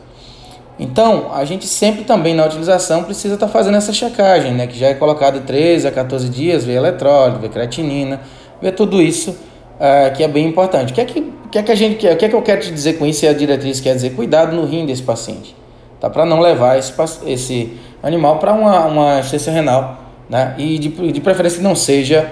Então, 0.78 1.32
a 1.32 1.44
gente 1.44 1.66
sempre 1.66 2.04
também 2.04 2.34
na 2.34 2.44
utilização 2.44 3.02
precisa 3.02 3.34
estar 3.34 3.46
tá 3.46 3.52
fazendo 3.52 3.76
essa 3.76 3.92
checagem, 3.92 4.52
né? 4.52 4.66
Que 4.66 4.78
já 4.78 4.88
é 4.88 4.94
colocado 4.94 5.40
13 5.46 5.88
a 5.88 5.90
14 5.90 6.28
dias, 6.28 6.64
ver 6.64 6.74
eletrólito, 6.74 7.40
ver 7.40 7.48
creatinina, 7.48 8.20
ver 8.60 8.72
tudo 8.72 9.00
isso 9.00 9.30
uh, 9.30 10.14
que 10.14 10.22
é 10.22 10.28
bem 10.28 10.46
importante. 10.46 10.92
O 10.92 10.94
que 10.94 11.00
é 11.00 11.04
que, 11.04 11.32
que, 11.50 11.58
é 11.58 11.62
que 11.62 11.72
a 11.72 11.74
gente 11.74 11.96
quer? 11.96 12.12
O 12.12 12.16
que 12.16 12.26
é 12.26 12.28
que 12.28 12.34
eu 12.36 12.42
quero 12.42 12.60
te 12.60 12.70
dizer 12.70 12.94
com 12.98 13.06
isso 13.06 13.24
e 13.24 13.28
a 13.28 13.32
diretriz 13.32 13.80
quer 13.80 13.94
dizer? 13.94 14.10
Cuidado 14.10 14.54
no 14.54 14.66
rim 14.66 14.84
desse 14.84 15.02
paciente, 15.02 15.56
tá? 15.98 16.10
Para 16.10 16.26
não 16.26 16.40
levar 16.40 16.78
esse, 16.78 16.92
esse 17.24 17.78
animal 18.02 18.38
para 18.38 18.52
uma, 18.52 18.84
uma 18.84 19.18
insuficiência 19.20 19.52
renal 19.52 20.06
né? 20.28 20.54
E 20.58 20.78
de, 20.78 21.12
de 21.12 21.20
preferência 21.20 21.58
que 21.58 21.64
não 21.64 21.74
seja 21.74 22.30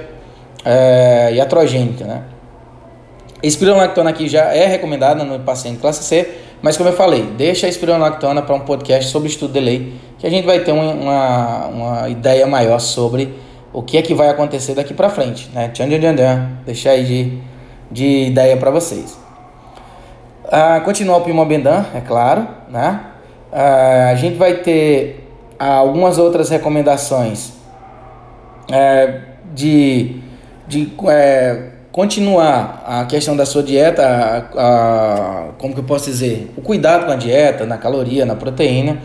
é, 0.64 1.32
iatrogênica, 1.34 2.04
né? 2.04 2.22
Espironolactona 3.42 4.10
aqui 4.10 4.26
já 4.26 4.54
é 4.54 4.66
recomendada 4.66 5.22
no 5.22 5.38
paciente 5.40 5.78
classe 5.78 6.02
C, 6.02 6.28
mas 6.64 6.78
como 6.78 6.88
eu 6.88 6.94
falei, 6.94 7.24
deixa 7.36 7.66
a 7.66 7.68
espironolactona 7.68 8.40
para 8.40 8.54
um 8.54 8.60
podcast 8.60 9.10
sobre 9.10 9.28
estudo 9.28 9.52
de 9.52 9.60
lei, 9.60 9.92
que 10.18 10.26
a 10.26 10.30
gente 10.30 10.46
vai 10.46 10.60
ter 10.60 10.72
uma, 10.72 11.66
uma 11.66 12.08
ideia 12.08 12.46
maior 12.46 12.78
sobre 12.78 13.34
o 13.70 13.82
que 13.82 13.98
é 13.98 14.02
que 14.02 14.14
vai 14.14 14.30
acontecer 14.30 14.72
daqui 14.72 14.94
para 14.94 15.10
frente, 15.10 15.50
né? 15.52 15.68
Tchan, 15.68 15.90
tchan, 15.90 16.00
tchan, 16.00 16.16
tchan. 16.16 16.48
Deixar 16.64 16.92
aí 16.92 17.04
de, 17.04 17.38
de 17.90 18.28
ideia 18.28 18.56
para 18.56 18.70
vocês. 18.70 19.14
Ah, 20.50 20.80
continuar 20.82 21.18
o 21.18 21.20
Pimobendan, 21.20 21.84
é 21.94 22.00
claro, 22.00 22.48
né? 22.70 22.98
Ah, 23.52 24.08
a 24.10 24.14
gente 24.14 24.38
vai 24.38 24.54
ter 24.54 25.30
algumas 25.58 26.16
outras 26.16 26.48
recomendações 26.48 27.52
é, 28.72 29.20
de, 29.52 30.16
de 30.66 30.90
é, 31.08 31.73
continuar 31.94 32.82
a 32.84 33.04
questão 33.04 33.36
da 33.36 33.46
sua 33.46 33.62
dieta, 33.62 34.02
a, 34.04 34.38
a, 34.58 35.44
como 35.58 35.74
que 35.74 35.78
eu 35.78 35.84
posso 35.84 36.06
dizer, 36.06 36.52
o 36.56 36.60
cuidado 36.60 37.06
com 37.06 37.12
a 37.12 37.14
dieta, 37.14 37.64
na 37.64 37.78
caloria, 37.78 38.26
na 38.26 38.34
proteína. 38.34 38.98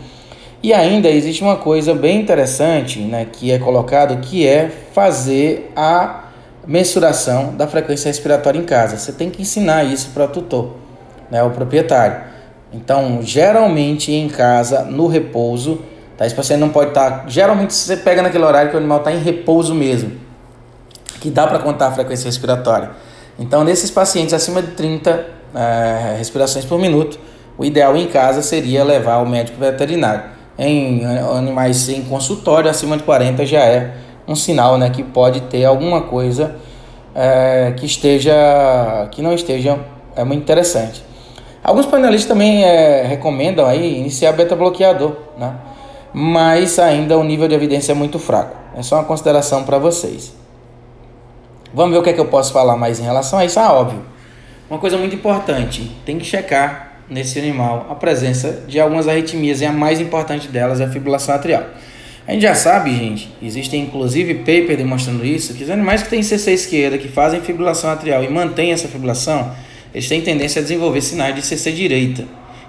E 0.60 0.72
ainda 0.72 1.08
existe 1.08 1.40
uma 1.40 1.54
coisa 1.54 1.94
bem 1.94 2.20
interessante, 2.20 2.98
né, 2.98 3.28
que 3.32 3.52
é 3.52 3.60
colocado, 3.60 4.20
que 4.20 4.44
é 4.44 4.68
fazer 4.92 5.70
a 5.76 6.24
mensuração 6.66 7.54
da 7.54 7.68
frequência 7.68 8.08
respiratória 8.08 8.58
em 8.58 8.64
casa. 8.64 8.96
Você 8.96 9.12
tem 9.12 9.30
que 9.30 9.42
ensinar 9.42 9.84
isso 9.84 10.10
para 10.12 10.24
o 10.24 10.28
tutor, 10.28 10.74
né, 11.30 11.40
o 11.44 11.50
proprietário. 11.50 12.22
Então, 12.72 13.20
geralmente 13.22 14.10
em 14.10 14.28
casa, 14.28 14.82
no 14.82 15.06
repouso, 15.06 15.78
Tá? 16.16 16.26
Esse 16.26 16.34
paciente 16.34 16.60
não 16.60 16.68
pode 16.68 16.90
estar. 16.90 17.10
Tá, 17.10 17.24
geralmente 17.28 17.72
você 17.72 17.96
pega 17.96 18.20
naquele 18.20 18.44
horário 18.44 18.68
que 18.68 18.76
o 18.76 18.78
animal 18.78 18.98
está 18.98 19.10
em 19.10 19.22
repouso 19.22 19.74
mesmo, 19.74 20.12
que 21.20 21.30
dá 21.30 21.46
para 21.46 21.58
contar 21.58 21.88
a 21.88 21.92
frequência 21.92 22.26
respiratória. 22.26 22.90
Então, 23.38 23.62
nesses 23.64 23.90
pacientes 23.90 24.34
acima 24.34 24.60
de 24.60 24.72
30 24.72 25.26
é, 25.54 26.14
respirações 26.18 26.64
por 26.64 26.78
minuto, 26.78 27.18
o 27.56 27.64
ideal 27.64 27.96
em 27.96 28.06
casa 28.06 28.42
seria 28.42 28.82
levar 28.82 29.14
ao 29.14 29.26
médico 29.26 29.58
veterinário. 29.58 30.22
Em 30.58 31.04
animais 31.04 31.88
em 31.88 32.02
consultório, 32.02 32.70
acima 32.70 32.96
de 32.96 33.02
40 33.02 33.46
já 33.46 33.60
é 33.60 33.94
um 34.26 34.34
sinal 34.34 34.78
né, 34.78 34.90
que 34.90 35.02
pode 35.02 35.40
ter 35.42 35.64
alguma 35.64 36.02
coisa 36.02 36.56
é, 37.14 37.72
que 37.76 37.86
esteja 37.86 38.32
que 39.10 39.22
não 39.22 39.34
esteja 39.34 39.78
é 40.16 40.24
muito 40.24 40.42
interessante. 40.42 41.04
Alguns 41.62 41.86
panelistas 41.86 42.28
também 42.28 42.64
é, 42.64 43.02
recomendam 43.02 43.66
aí 43.66 43.98
iniciar 43.98 44.32
beta 44.32 44.56
bloqueador, 44.56 45.16
né? 45.38 45.54
mas 46.12 46.78
ainda 46.78 47.18
o 47.18 47.24
nível 47.24 47.46
de 47.46 47.54
evidência 47.54 47.92
é 47.92 47.94
muito 47.94 48.18
fraco. 48.18 48.56
É 48.76 48.82
só 48.82 48.96
uma 48.96 49.04
consideração 49.04 49.64
para 49.64 49.78
vocês. 49.78 50.32
Vamos 51.72 51.92
ver 51.92 51.98
o 51.98 52.02
que 52.02 52.10
é 52.10 52.12
que 52.12 52.20
eu 52.20 52.26
posso 52.26 52.52
falar 52.52 52.76
mais 52.76 52.98
em 52.98 53.02
relação 53.04 53.38
a 53.38 53.44
isso. 53.44 53.58
Ah, 53.60 53.72
óbvio. 53.72 54.02
Uma 54.68 54.78
coisa 54.78 54.96
muito 54.96 55.14
importante, 55.14 55.90
tem 56.04 56.18
que 56.18 56.24
checar 56.24 56.90
nesse 57.08 57.38
animal 57.38 57.88
a 57.90 57.94
presença 57.96 58.62
de 58.68 58.78
algumas 58.78 59.08
arritmias 59.08 59.60
e 59.60 59.64
a 59.64 59.72
mais 59.72 60.00
importante 60.00 60.46
delas 60.46 60.80
é 60.80 60.84
a 60.84 60.88
fibrilação 60.88 61.34
atrial. 61.34 61.64
A 62.26 62.32
gente 62.32 62.42
já 62.42 62.54
sabe, 62.54 62.94
gente, 62.96 63.34
existem 63.42 63.82
inclusive 63.82 64.34
papers 64.34 64.76
demonstrando 64.76 65.24
isso, 65.24 65.54
que 65.54 65.64
os 65.64 65.70
animais 65.70 66.04
que 66.04 66.08
têm 66.08 66.22
CC 66.22 66.52
esquerda, 66.52 66.98
que 66.98 67.08
fazem 67.08 67.40
fibrilação 67.40 67.90
atrial 67.90 68.22
e 68.22 68.28
mantêm 68.28 68.70
essa 68.70 68.86
fibrilação, 68.86 69.50
eles 69.92 70.08
têm 70.08 70.20
tendência 70.20 70.60
a 70.60 70.62
desenvolver 70.62 71.00
sinais 71.00 71.34
de 71.34 71.42
CC 71.42 71.72
direita. 71.72 72.24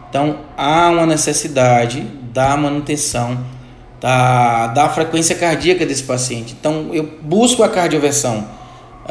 Então, 0.09 0.39
há 0.57 0.89
uma 0.89 1.05
necessidade 1.05 2.01
da 2.33 2.57
manutenção 2.57 3.45
da, 3.99 4.67
da 4.67 4.89
frequência 4.89 5.35
cardíaca 5.35 5.85
desse 5.85 6.03
paciente. 6.03 6.55
Então, 6.59 6.89
eu 6.91 7.07
busco 7.21 7.61
a 7.61 7.69
cardioversão 7.69 8.47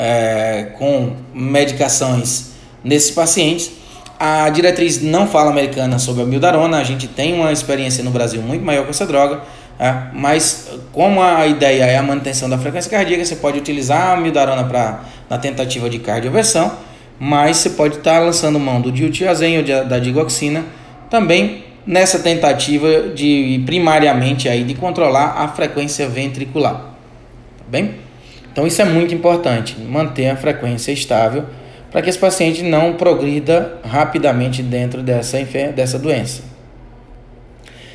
é, 0.01 0.69
com 0.79 1.13
medicações 1.35 2.53
nesses 2.83 3.11
pacientes. 3.11 3.71
A 4.19 4.49
diretriz 4.49 5.03
não 5.03 5.27
fala 5.27 5.51
americana 5.51 5.99
sobre 5.99 6.23
a 6.23 6.27
mildarona, 6.27 6.79
a 6.79 6.85
gente 6.85 7.07
tem 7.07 7.35
uma 7.35 7.53
experiência 7.53 8.03
no 8.03 8.11
Brasil 8.11 8.41
muito 8.41 8.65
maior 8.65 8.85
com 8.85 8.91
essa 8.91 9.07
droga, 9.07 9.43
é, 9.79 9.95
mas 10.15 10.69
como 10.91 11.23
a 11.23 11.47
ideia 11.47 11.85
é 11.85 11.99
a 11.99 12.03
manutenção 12.03 12.49
da 12.49 12.57
frequência 12.57 12.91
cardíaca, 12.91 13.25
você 13.25 13.37
pode 13.37 13.59
utilizar 13.59 14.13
a 14.13 14.17
mildarona 14.17 14.65
pra, 14.65 15.01
na 15.29 15.37
tentativa 15.37 15.89
de 15.91 15.99
cardioversão, 15.99 16.73
mas 17.19 17.59
você 17.59 17.71
pode 17.71 17.99
estar 17.99 18.15
tá 18.15 18.21
lançando 18.21 18.59
mão 18.59 18.81
do 18.81 18.91
diltiazem 18.91 19.59
ou 19.59 19.85
da 19.85 19.99
digoxina 19.99 20.65
também 21.11 21.65
nessa 21.87 22.19
tentativa 22.19 23.09
de 23.15 23.63
primariamente 23.67 24.49
aí 24.49 24.65
de 24.65 24.75
controlar 24.75 25.35
a 25.37 25.49
frequência 25.49 26.09
ventricular, 26.09 26.75
tá 26.75 27.65
bem? 27.69 28.10
Então 28.53 28.67
isso 28.67 28.83
é 28.83 28.85
muito 28.85 29.15
importante, 29.15 29.79
manter 29.79 30.29
a 30.29 30.37
frequência 30.37 30.93
estável 30.93 31.45
para 31.91 32.03
que 32.03 32.09
esse 32.09 32.19
paciente 32.19 32.63
não 32.63 32.95
progrida 32.95 33.79
rapidamente 33.85 34.63
dentro 34.63 35.03
dessa, 35.03 35.39
dessa 35.75 35.99
doença. 35.99 36.43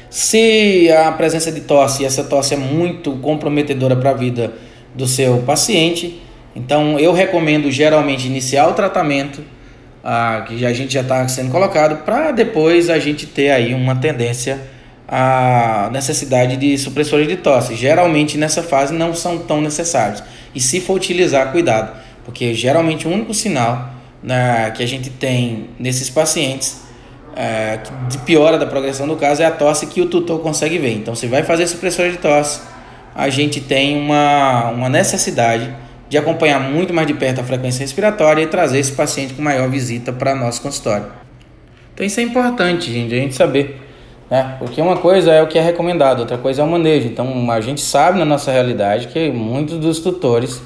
Se 0.09 0.89
a 0.91 1.11
presença 1.11 1.51
de 1.51 1.61
tosse, 1.61 2.03
e 2.03 2.05
essa 2.05 2.23
tosse 2.23 2.53
é 2.53 2.57
muito 2.57 3.13
comprometedora 3.17 3.95
para 3.95 4.11
a 4.11 4.13
vida 4.13 4.53
do 4.93 5.07
seu 5.07 5.39
paciente, 5.39 6.21
então 6.55 6.97
eu 6.99 7.11
recomendo 7.11 7.69
geralmente 7.69 8.27
iniciar 8.27 8.67
o 8.69 8.73
tratamento 8.73 9.43
ah, 10.03 10.45
que 10.47 10.65
a 10.65 10.71
gente 10.71 10.93
já 10.93 11.01
está 11.01 11.27
sendo 11.27 11.51
colocado, 11.51 12.03
para 12.05 12.31
depois 12.31 12.89
a 12.89 12.99
gente 12.99 13.25
ter 13.25 13.49
aí 13.49 13.73
uma 13.73 13.95
tendência 13.95 14.61
à 15.07 15.89
necessidade 15.91 16.57
de 16.57 16.77
supressores 16.77 17.27
de 17.27 17.37
tosse. 17.37 17.75
Geralmente 17.75 18.37
nessa 18.37 18.63
fase 18.63 18.93
não 18.93 19.13
são 19.13 19.39
tão 19.39 19.61
necessários. 19.61 20.23
E 20.53 20.59
se 20.59 20.79
for 20.79 20.95
utilizar, 20.95 21.51
cuidado, 21.51 21.95
porque 22.23 22.53
geralmente 22.53 23.07
o 23.07 23.11
único 23.11 23.33
sinal 23.33 23.89
né, 24.23 24.71
que 24.71 24.81
a 24.81 24.87
gente 24.87 25.09
tem 25.09 25.69
nesses 25.77 26.09
pacientes 26.09 26.81
é, 27.35 27.79
de 28.09 28.17
piora 28.19 28.57
da 28.57 28.65
progressão 28.65 29.07
do 29.07 29.15
caso 29.15 29.41
é 29.41 29.45
a 29.45 29.51
tosse 29.51 29.87
que 29.87 30.01
o 30.01 30.07
tutor 30.07 30.39
consegue 30.39 30.77
ver. 30.77 30.93
Então, 30.93 31.13
se 31.13 31.27
vai 31.27 31.43
fazer 31.43 31.67
supressor 31.67 32.09
de 32.09 32.17
tosse, 32.17 32.61
a 33.13 33.29
gente 33.29 33.61
tem 33.61 33.97
uma, 33.97 34.69
uma 34.69 34.89
necessidade 34.89 35.73
de 36.09 36.17
acompanhar 36.17 36.59
muito 36.59 36.93
mais 36.93 37.07
de 37.07 37.13
perto 37.13 37.41
a 37.41 37.43
frequência 37.43 37.81
respiratória 37.81 38.41
e 38.41 38.47
trazer 38.47 38.79
esse 38.79 38.91
paciente 38.91 39.33
com 39.33 39.41
maior 39.41 39.69
visita 39.69 40.13
para 40.13 40.35
nosso 40.35 40.61
consultório. 40.61 41.07
Então 41.93 42.05
isso 42.05 42.19
é 42.19 42.23
importante, 42.23 42.91
gente, 42.91 43.13
a 43.13 43.17
gente 43.17 43.35
saber, 43.35 43.81
né? 44.29 44.55
Porque 44.59 44.81
uma 44.81 44.97
coisa 44.97 45.31
é 45.31 45.41
o 45.41 45.47
que 45.47 45.57
é 45.57 45.61
recomendado, 45.61 46.19
outra 46.19 46.37
coisa 46.37 46.61
é 46.61 46.65
o 46.65 46.67
manejo. 46.67 47.07
Então 47.07 47.49
a 47.51 47.61
gente 47.61 47.81
sabe 47.81 48.17
na 48.17 48.25
nossa 48.25 48.51
realidade 48.51 49.07
que 49.07 49.29
muitos 49.29 49.77
dos 49.77 49.99
tutores, 49.99 50.61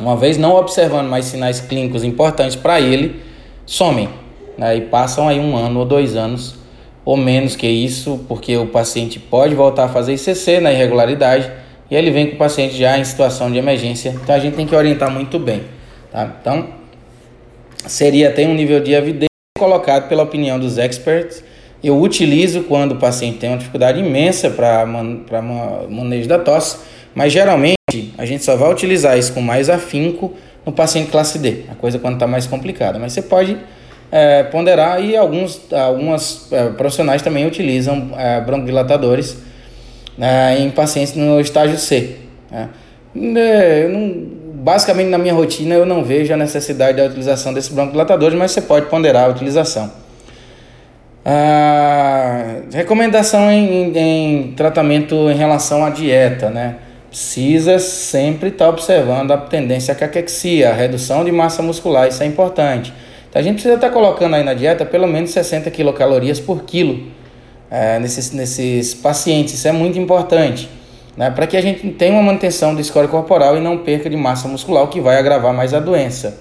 uma 0.00 0.16
vez 0.16 0.36
não 0.36 0.54
observando 0.54 1.08
mais 1.08 1.24
sinais 1.26 1.60
clínicos 1.60 2.04
importantes 2.04 2.56
para 2.56 2.80
ele, 2.80 3.20
somem. 3.64 4.08
Né? 4.56 4.76
E 4.76 4.80
passam 4.82 5.28
aí 5.28 5.38
um 5.38 5.56
ano 5.56 5.80
ou 5.80 5.84
dois 5.84 6.16
anos, 6.16 6.56
ou 7.04 7.16
menos 7.16 7.56
que 7.56 7.66
isso, 7.66 8.24
porque 8.28 8.56
o 8.56 8.66
paciente 8.66 9.18
pode 9.18 9.54
voltar 9.54 9.84
a 9.84 9.88
fazer 9.88 10.14
ICC 10.14 10.60
na 10.60 10.72
irregularidade 10.72 11.50
e 11.90 11.94
ele 11.94 12.10
vem 12.10 12.26
com 12.26 12.34
o 12.34 12.38
paciente 12.38 12.76
já 12.76 12.98
em 12.98 13.04
situação 13.04 13.50
de 13.50 13.58
emergência. 13.58 14.10
Então 14.10 14.34
a 14.34 14.38
gente 14.38 14.54
tem 14.54 14.66
que 14.66 14.74
orientar 14.74 15.10
muito 15.10 15.38
bem. 15.38 15.62
Tá? 16.10 16.36
Então, 16.40 16.68
seria 17.86 18.30
tem 18.30 18.48
um 18.48 18.54
nível 18.54 18.80
de 18.80 18.92
evidência 18.92 19.26
colocado 19.58 20.08
pela 20.08 20.22
opinião 20.22 20.58
dos 20.58 20.78
experts. 20.78 21.42
Eu 21.86 22.00
utilizo 22.00 22.62
quando 22.64 22.92
o 22.92 22.96
paciente 22.96 23.38
tem 23.38 23.48
uma 23.48 23.58
dificuldade 23.58 24.00
imensa 24.00 24.50
para 24.50 24.84
man, 24.84 25.20
manejo 25.88 26.28
da 26.28 26.36
tosse, 26.36 26.78
mas 27.14 27.32
geralmente 27.32 27.76
a 28.18 28.26
gente 28.26 28.42
só 28.42 28.56
vai 28.56 28.72
utilizar 28.72 29.16
isso 29.16 29.32
com 29.32 29.40
mais 29.40 29.70
afinco 29.70 30.34
no 30.66 30.72
paciente 30.72 31.12
classe 31.12 31.38
D, 31.38 31.62
a 31.70 31.76
coisa 31.76 31.96
quando 31.96 32.14
está 32.14 32.26
mais 32.26 32.44
complicada. 32.44 32.98
Mas 32.98 33.12
você 33.12 33.22
pode 33.22 33.56
é, 34.10 34.42
ponderar 34.42 35.00
e 35.00 35.16
alguns 35.16 35.60
algumas 35.72 36.48
é, 36.50 36.70
profissionais 36.70 37.22
também 37.22 37.46
utilizam 37.46 38.10
é, 38.18 38.40
broncodilatadores 38.40 39.36
né, 40.18 40.58
em 40.58 40.68
pacientes 40.70 41.14
no 41.14 41.38
estágio 41.38 41.78
C. 41.78 42.16
Né? 42.50 42.68
É, 43.36 43.86
não, 43.86 44.26
basicamente 44.54 45.08
na 45.08 45.18
minha 45.18 45.34
rotina 45.34 45.76
eu 45.76 45.86
não 45.86 46.02
vejo 46.02 46.34
a 46.34 46.36
necessidade 46.36 46.96
da 46.96 47.04
utilização 47.04 47.54
desses 47.54 47.70
broncodilatadores, 47.70 48.36
mas 48.36 48.50
você 48.50 48.60
pode 48.60 48.86
ponderar 48.86 49.26
a 49.26 49.28
utilização. 49.28 50.04
Ah, 51.28 52.60
recomendação 52.72 53.50
em, 53.50 53.98
em, 53.98 54.52
tratamento 54.52 55.28
em 55.28 55.34
relação 55.34 55.84
à 55.84 55.90
dieta, 55.90 56.50
né? 56.50 56.76
Precisa 57.08 57.80
sempre 57.80 58.50
estar 58.50 58.68
observando 58.68 59.32
a 59.32 59.36
tendência 59.36 59.90
à 59.90 59.96
caquexia, 59.96 60.70
a 60.70 60.72
redução 60.72 61.24
de 61.24 61.32
massa 61.32 61.62
muscular, 61.62 62.06
isso 62.06 62.22
é 62.22 62.26
importante. 62.26 62.92
Então 63.28 63.40
a 63.40 63.42
gente 63.42 63.54
precisa 63.54 63.74
estar 63.74 63.90
colocando 63.90 64.36
aí 64.36 64.44
na 64.44 64.54
dieta 64.54 64.86
pelo 64.86 65.08
menos 65.08 65.30
60 65.30 65.68
quilocalorias 65.72 66.38
por 66.38 66.62
quilo 66.62 67.08
é, 67.68 67.98
nesses, 67.98 68.30
nesses 68.30 68.94
pacientes, 68.94 69.54
isso 69.54 69.66
é 69.66 69.72
muito 69.72 69.98
importante 69.98 70.68
né, 71.16 71.30
para 71.30 71.46
que 71.46 71.56
a 71.56 71.60
gente 71.60 71.90
tenha 71.92 72.12
uma 72.12 72.22
manutenção 72.22 72.74
do 72.74 72.84
score 72.84 73.08
corporal 73.08 73.56
e 73.56 73.60
não 73.60 73.78
perca 73.78 74.10
de 74.10 74.16
massa 74.16 74.46
muscular, 74.46 74.84
o 74.84 74.88
que 74.88 75.00
vai 75.00 75.18
agravar 75.18 75.52
mais 75.52 75.72
a 75.72 75.80
doença. 75.80 76.38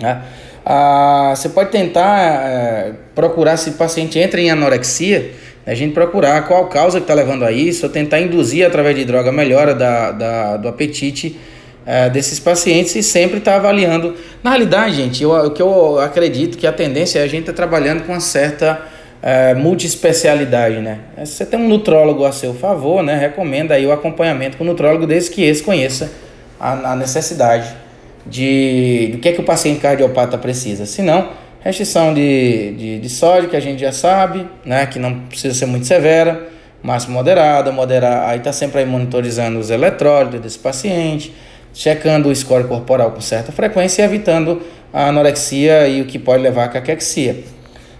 Né? 0.00 0.22
Ah, 0.64 1.32
você 1.34 1.48
pode 1.48 1.70
tentar 1.70 2.46
é, 2.46 2.92
procurar 3.14 3.56
se 3.56 3.70
o 3.70 3.72
paciente 3.74 4.18
entra 4.18 4.40
em 4.40 4.50
anorexia, 4.50 5.32
a 5.66 5.74
gente 5.74 5.92
procurar 5.92 6.46
qual 6.46 6.66
causa 6.66 6.98
que 6.98 7.04
está 7.04 7.14
levando 7.14 7.44
a 7.44 7.52
isso, 7.52 7.86
ou 7.86 7.92
tentar 7.92 8.20
induzir 8.20 8.66
através 8.66 8.96
de 8.96 9.04
droga 9.04 9.30
a 9.30 9.32
melhora 9.32 9.74
da, 9.74 10.10
da, 10.12 10.56
do 10.56 10.68
apetite 10.68 11.38
é, 11.86 12.10
desses 12.10 12.38
pacientes 12.38 12.94
e 12.94 13.02
sempre 13.02 13.38
estar 13.38 13.52
tá 13.52 13.56
avaliando. 13.56 14.14
Na 14.42 14.50
realidade, 14.50 14.96
gente, 14.96 15.22
eu, 15.22 15.30
o 15.30 15.50
que 15.50 15.62
eu 15.62 15.98
acredito 15.98 16.58
que 16.58 16.66
a 16.66 16.72
tendência 16.72 17.18
é 17.20 17.22
a 17.22 17.26
gente 17.26 17.40
estar 17.40 17.52
tá 17.52 17.56
trabalhando 17.56 18.04
com 18.04 18.12
uma 18.12 18.20
certa 18.20 18.80
é, 19.22 19.54
multiespecialidade, 19.54 20.76
né? 20.76 20.98
Você 21.18 21.44
tem 21.44 21.58
um 21.58 21.68
nutrólogo 21.68 22.24
a 22.24 22.32
seu 22.32 22.54
favor, 22.54 23.02
né? 23.02 23.16
Recomenda 23.16 23.74
aí 23.74 23.86
o 23.86 23.92
acompanhamento 23.92 24.56
com 24.56 24.64
o 24.64 24.66
nutrólogo 24.66 25.06
desde 25.06 25.30
que 25.30 25.42
esse 25.42 25.62
conheça 25.62 26.10
a, 26.58 26.92
a 26.92 26.96
necessidade 26.96 27.79
de 28.26 29.10
do 29.12 29.18
que 29.18 29.28
é 29.28 29.32
que 29.32 29.40
o 29.40 29.44
paciente 29.44 29.80
cardiopata 29.80 30.36
precisa. 30.38 30.86
Se 30.86 31.02
não, 31.02 31.30
restrição 31.60 32.12
de, 32.14 32.72
de, 32.72 32.98
de, 32.98 33.08
sódio, 33.08 33.48
que 33.48 33.56
a 33.56 33.60
gente 33.60 33.80
já 33.80 33.92
sabe, 33.92 34.46
né? 34.64 34.86
Que 34.86 34.98
não 34.98 35.20
precisa 35.20 35.54
ser 35.54 35.66
muito 35.66 35.86
severa, 35.86 36.48
máximo 36.82 37.14
moderada, 37.14 37.70
moderar, 37.70 38.28
aí 38.28 38.40
tá 38.40 38.52
sempre 38.52 38.80
aí 38.80 38.86
monitorizando 38.86 39.58
os 39.58 39.70
eletrólitos 39.70 40.40
desse 40.40 40.58
paciente, 40.58 41.34
checando 41.72 42.28
o 42.28 42.34
score 42.34 42.64
corporal 42.64 43.12
com 43.12 43.20
certa 43.20 43.52
frequência 43.52 44.02
e 44.02 44.04
evitando 44.04 44.62
a 44.92 45.08
anorexia 45.08 45.86
e 45.86 46.00
o 46.00 46.06
que 46.06 46.18
pode 46.18 46.42
levar 46.42 46.64
à 46.64 46.68
caquexia. 46.68 47.44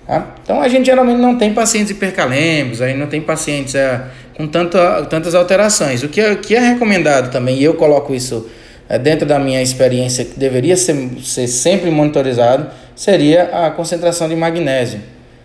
Tá? 0.06 0.35
Então 0.42 0.61
a 0.61 0.68
gente 0.68 0.87
geralmente 0.87 1.18
não 1.18 1.38
tem 1.38 1.54
pacientes 1.54 1.90
hipercalêmicos, 1.90 2.83
aí 2.83 2.96
não 2.96 3.06
tem 3.06 3.20
pacientes 3.20 3.74
é, 3.74 4.02
com 4.37 4.46
tanta, 4.46 5.04
tantas 5.04 5.35
alterações. 5.35 6.02
O 6.02 6.09
que 6.09 6.20
é, 6.20 6.35
que 6.35 6.54
é 6.56 6.59
recomendado 6.59 7.30
também, 7.30 7.59
e 7.59 7.64
eu 7.64 7.74
coloco 7.74 8.12
isso 8.14 8.50
é, 8.90 8.98
dentro 8.98 9.24
da 9.24 9.38
minha 9.38 9.62
experiência, 9.62 10.24
que 10.24 10.37
deveria 10.37 10.76
ser, 10.76 10.96
ser 11.22 11.46
sempre 11.46 11.92
monitorizado, 11.92 12.66
seria 12.96 13.44
a 13.44 13.70
concentração 13.70 14.29
de 14.29 14.35
magnésio. 14.35 15.00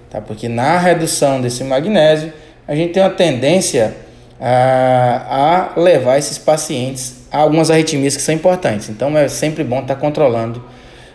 Tá? 0.09 0.19
Porque 0.19 0.49
na 0.49 0.79
redução 0.79 1.39
desse 1.39 1.63
magnésio, 1.63 2.33
a 2.67 2.73
gente 2.73 2.93
tem 2.93 3.03
uma 3.03 3.11
tendência 3.11 3.95
a, 4.41 5.69
a 5.75 5.79
levar 5.79 6.17
esses 6.17 6.39
pacientes 6.39 7.17
a 7.31 7.37
algumas 7.37 7.69
arritmias 7.69 8.15
que 8.15 8.21
são 8.23 8.33
importantes. 8.33 8.89
Então 8.89 9.15
é 9.15 9.27
sempre 9.27 9.63
bom 9.63 9.79
estar 9.79 9.95
controlando 9.95 10.63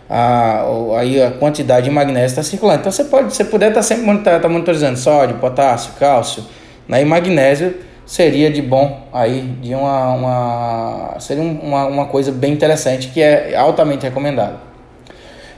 a, 0.09 0.63
aí 0.99 1.21
a 1.21 1.31
quantidade 1.31 1.89
de 1.89 1.91
magnésio 1.91 2.27
está 2.27 2.43
circulando. 2.43 2.79
Então 2.79 2.91
você 2.93 3.03
pode, 3.03 3.35
se 3.35 3.43
puder, 3.43 3.69
estar 3.69 3.81
tá 3.81 3.83
sempre 3.83 4.05
monitor, 4.05 4.39
tá 4.39 4.47
monitorizando 4.47 4.97
sódio, 4.97 5.35
potássio, 5.37 5.91
cálcio, 5.99 6.45
né? 6.87 7.01
e 7.01 7.05
magnésio 7.05 7.75
seria 8.11 8.51
de 8.51 8.61
bom 8.61 9.07
aí, 9.13 9.55
de 9.61 9.73
uma, 9.73 10.09
uma 10.09 11.15
seria 11.21 11.41
uma, 11.41 11.85
uma 11.85 12.05
coisa 12.07 12.29
bem 12.29 12.51
interessante 12.51 13.07
que 13.07 13.21
é 13.21 13.55
altamente 13.55 14.03
recomendado. 14.03 14.59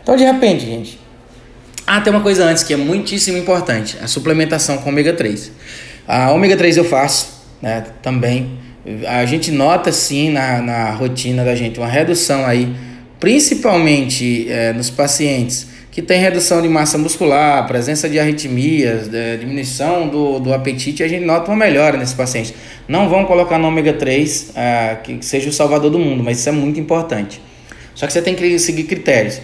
Então 0.04 0.16
de 0.16 0.24
repente, 0.24 0.64
gente, 0.64 1.00
ah, 1.88 2.00
tem 2.00 2.14
uma 2.14 2.22
coisa 2.22 2.46
antes 2.46 2.62
que 2.62 2.72
é 2.72 2.78
muitíssimo 2.78 3.40
importante, 3.40 3.98
a 4.04 4.08
suplementação 4.08 4.78
com 4.78 4.90
ômega 4.90 5.14
3. 5.14 5.52
A 6.08 6.30
ômega 6.30 6.56
3 6.56 6.78
eu 6.78 6.86
faço, 6.86 7.44
né, 7.60 7.86
também. 8.04 8.60
A 9.08 9.26
gente 9.26 9.50
nota 9.52 9.92
sim 9.92 10.30
na, 10.30 10.62
na 10.62 10.92
rotina 10.92 11.44
da 11.44 11.56
gente 11.56 11.80
uma 11.80 11.88
redução 11.88 12.46
aí 12.46 12.72
principalmente 13.20 14.46
é, 14.48 14.74
nos 14.74 14.92
pacientes 14.92 15.70
que 15.94 16.02
têm 16.02 16.20
redução 16.20 16.60
de 16.60 16.68
massa 16.68 16.98
muscular, 16.98 17.68
presença 17.68 18.10
de 18.10 18.20
arritmias, 18.20 19.08
de, 19.08 19.38
diminuição 19.38 20.08
do, 20.08 20.40
do 20.40 20.52
apetite, 20.52 21.04
a 21.04 21.08
gente 21.08 21.24
nota 21.24 21.52
uma 21.52 21.56
melhora 21.56 21.98
nesse 21.98 22.16
paciente. 22.16 22.56
Não 22.88 23.08
vão 23.08 23.26
colocar 23.26 23.60
no 23.60 23.68
ômega 23.68 23.94
3 23.94 24.54
é, 24.56 24.98
que 25.04 25.24
seja 25.24 25.50
o 25.50 25.54
salvador 25.54 25.92
do 25.92 26.00
mundo, 26.00 26.24
mas 26.24 26.40
isso 26.40 26.50
é 26.50 26.52
muito 26.52 26.80
importante. 26.80 27.40
Só 27.94 28.08
que 28.08 28.14
você 28.14 28.24
tem 28.24 28.34
que 28.34 28.58
seguir 28.58 28.86
critérios. 28.86 29.40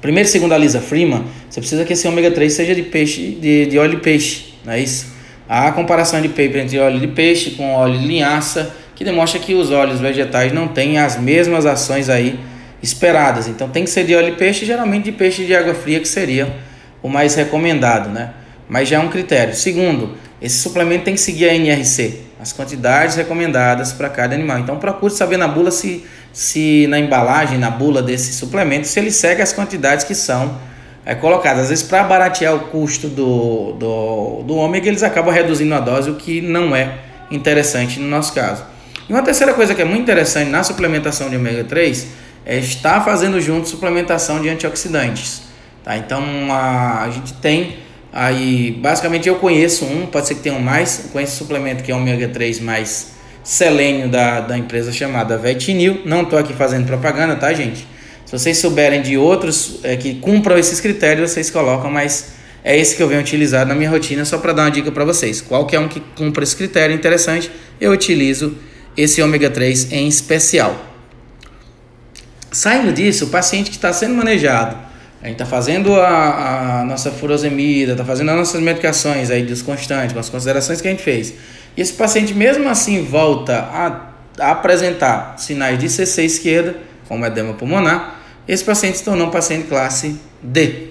Primeiro, 0.00 0.28
segundo 0.28 0.52
a 0.54 0.58
Lisa 0.58 0.80
Freeman, 0.80 1.24
você 1.48 1.60
precisa 1.60 1.84
que 1.84 1.92
esse 1.92 2.08
ômega 2.08 2.32
3 2.32 2.52
seja 2.52 2.74
de 2.74 2.82
peixe, 2.82 3.38
de, 3.40 3.66
de 3.66 3.78
óleo 3.78 3.92
de 3.92 4.02
peixe, 4.02 4.54
não 4.64 4.72
é 4.72 4.80
isso? 4.80 5.06
Há 5.48 5.70
comparação 5.70 6.20
de 6.20 6.28
paper 6.28 6.58
entre 6.58 6.80
óleo 6.80 6.98
de 6.98 7.06
peixe 7.06 7.52
com 7.52 7.74
óleo 7.74 7.96
de 7.96 8.08
linhaça, 8.08 8.74
que 8.96 9.04
demonstra 9.04 9.38
que 9.38 9.54
os 9.54 9.70
óleos 9.70 10.00
vegetais 10.00 10.52
não 10.52 10.66
têm 10.66 10.98
as 10.98 11.16
mesmas 11.16 11.64
ações 11.64 12.08
aí 12.08 12.40
esperadas. 12.82 13.48
Então 13.48 13.68
tem 13.68 13.84
que 13.84 13.90
ser 13.90 14.04
de 14.04 14.14
óleo 14.14 14.32
de 14.32 14.36
peixe, 14.36 14.64
geralmente 14.64 15.04
de 15.04 15.12
peixe 15.12 15.44
de 15.44 15.54
água 15.54 15.74
fria, 15.74 16.00
que 16.00 16.08
seria 16.08 16.54
o 17.02 17.08
mais 17.08 17.34
recomendado, 17.34 18.08
né? 18.08 18.30
Mas 18.68 18.88
já 18.88 18.96
é 18.96 19.00
um 19.00 19.08
critério. 19.08 19.54
Segundo, 19.54 20.16
esse 20.40 20.58
suplemento 20.58 21.04
tem 21.04 21.14
que 21.14 21.20
seguir 21.20 21.48
a 21.48 21.54
NRC, 21.54 22.20
as 22.40 22.52
quantidades 22.52 23.16
recomendadas 23.16 23.92
para 23.92 24.08
cada 24.08 24.34
animal. 24.34 24.58
Então 24.58 24.78
procure 24.78 25.12
saber 25.12 25.36
na 25.36 25.48
bula 25.48 25.70
se, 25.70 26.04
se 26.32 26.86
na 26.88 26.98
embalagem, 26.98 27.58
na 27.58 27.70
bula 27.70 28.02
desse 28.02 28.32
suplemento, 28.32 28.86
se 28.86 28.98
ele 28.98 29.10
segue 29.10 29.42
as 29.42 29.52
quantidades 29.52 30.04
que 30.04 30.14
são 30.14 30.58
é, 31.04 31.14
colocadas. 31.14 31.64
Às 31.64 31.68
vezes, 31.70 31.84
para 31.84 32.04
baratear 32.04 32.54
o 32.54 32.60
custo 32.60 33.08
do, 33.08 33.72
do, 33.72 34.42
do 34.46 34.56
ômega, 34.56 34.88
eles 34.88 35.02
acabam 35.02 35.32
reduzindo 35.32 35.74
a 35.74 35.80
dose, 35.80 36.10
o 36.10 36.14
que 36.14 36.40
não 36.40 36.74
é 36.74 36.98
interessante 37.30 37.98
no 37.98 38.08
nosso 38.08 38.32
caso. 38.32 38.64
E 39.08 39.12
uma 39.12 39.22
terceira 39.22 39.52
coisa 39.52 39.74
que 39.74 39.82
é 39.82 39.84
muito 39.84 40.02
interessante 40.02 40.50
na 40.50 40.62
suplementação 40.62 41.28
de 41.28 41.36
ômega 41.36 41.64
3 41.64 42.06
é 42.44 42.58
estar 42.58 43.04
fazendo 43.04 43.40
junto 43.40 43.68
suplementação 43.68 44.40
de 44.40 44.48
antioxidantes. 44.48 45.42
Tá? 45.84 45.96
Então 45.96 46.22
a, 46.50 47.04
a 47.04 47.10
gente 47.10 47.32
tem 47.34 47.78
aí, 48.12 48.78
basicamente 48.80 49.28
eu 49.28 49.36
conheço 49.36 49.84
um, 49.84 50.06
pode 50.06 50.26
ser 50.26 50.34
que 50.34 50.40
tenha 50.40 50.58
mais, 50.58 51.08
conheço 51.12 51.36
suplemento 51.36 51.82
que 51.82 51.92
é 51.92 51.94
ômega 51.94 52.28
3 52.28 52.60
mais 52.60 53.12
selênio 53.42 54.08
da, 54.08 54.40
da 54.40 54.58
empresa 54.58 54.92
chamada 54.92 55.36
Vetinil. 55.36 56.02
Não 56.04 56.22
estou 56.22 56.38
aqui 56.38 56.52
fazendo 56.52 56.86
propaganda, 56.86 57.36
tá, 57.36 57.52
gente? 57.52 57.86
Se 58.26 58.38
vocês 58.38 58.58
souberem 58.58 59.02
de 59.02 59.16
outros 59.16 59.80
é, 59.82 59.96
que 59.96 60.14
cumpram 60.14 60.56
esses 60.56 60.80
critérios, 60.80 61.32
vocês 61.32 61.50
colocam, 61.50 61.90
mas 61.90 62.34
é 62.62 62.78
esse 62.78 62.94
que 62.94 63.02
eu 63.02 63.08
venho 63.08 63.20
utilizar 63.20 63.66
na 63.66 63.74
minha 63.74 63.90
rotina, 63.90 64.24
só 64.24 64.38
para 64.38 64.52
dar 64.52 64.62
uma 64.62 64.70
dica 64.70 64.92
para 64.92 65.04
vocês. 65.04 65.40
Qualquer 65.40 65.80
um 65.80 65.88
que 65.88 66.00
cumpra 66.14 66.44
esse 66.44 66.54
critério 66.54 66.94
interessante, 66.94 67.50
eu 67.80 67.90
utilizo 67.90 68.56
esse 68.96 69.20
ômega 69.22 69.50
3 69.50 69.92
em 69.92 70.06
especial. 70.06 70.89
Saindo 72.52 72.92
disso, 72.92 73.26
o 73.26 73.28
paciente 73.28 73.70
que 73.70 73.76
está 73.76 73.92
sendo 73.92 74.14
manejado, 74.14 74.76
a 75.22 75.26
gente 75.26 75.34
está 75.34 75.46
fazendo 75.46 75.94
a, 75.94 76.80
a, 76.80 76.84
nossa 76.84 77.10
furosemida, 77.10 77.92
está 77.92 78.04
fazendo 78.04 78.30
as 78.30 78.36
nossas 78.36 78.60
medicações 78.60 79.30
aí 79.30 79.42
dos 79.42 79.62
constantes, 79.62 80.12
com 80.12 80.18
as 80.18 80.28
considerações 80.28 80.80
que 80.80 80.88
a 80.88 80.90
gente 80.90 81.02
fez. 81.02 81.34
E 81.76 81.80
esse 81.80 81.92
paciente 81.92 82.34
mesmo 82.34 82.68
assim 82.68 83.04
volta 83.04 83.58
a, 83.58 84.10
a 84.38 84.50
apresentar 84.52 85.34
sinais 85.38 85.78
de 85.78 85.88
CC 85.88 86.24
esquerda, 86.24 86.76
como 87.06 87.24
edema 87.24 87.52
pulmonar, 87.54 88.20
esse 88.48 88.64
paciente 88.64 88.98
se 88.98 89.04
tornou 89.04 89.28
um 89.28 89.30
paciente 89.30 89.68
classe 89.68 90.18
D. 90.42 90.88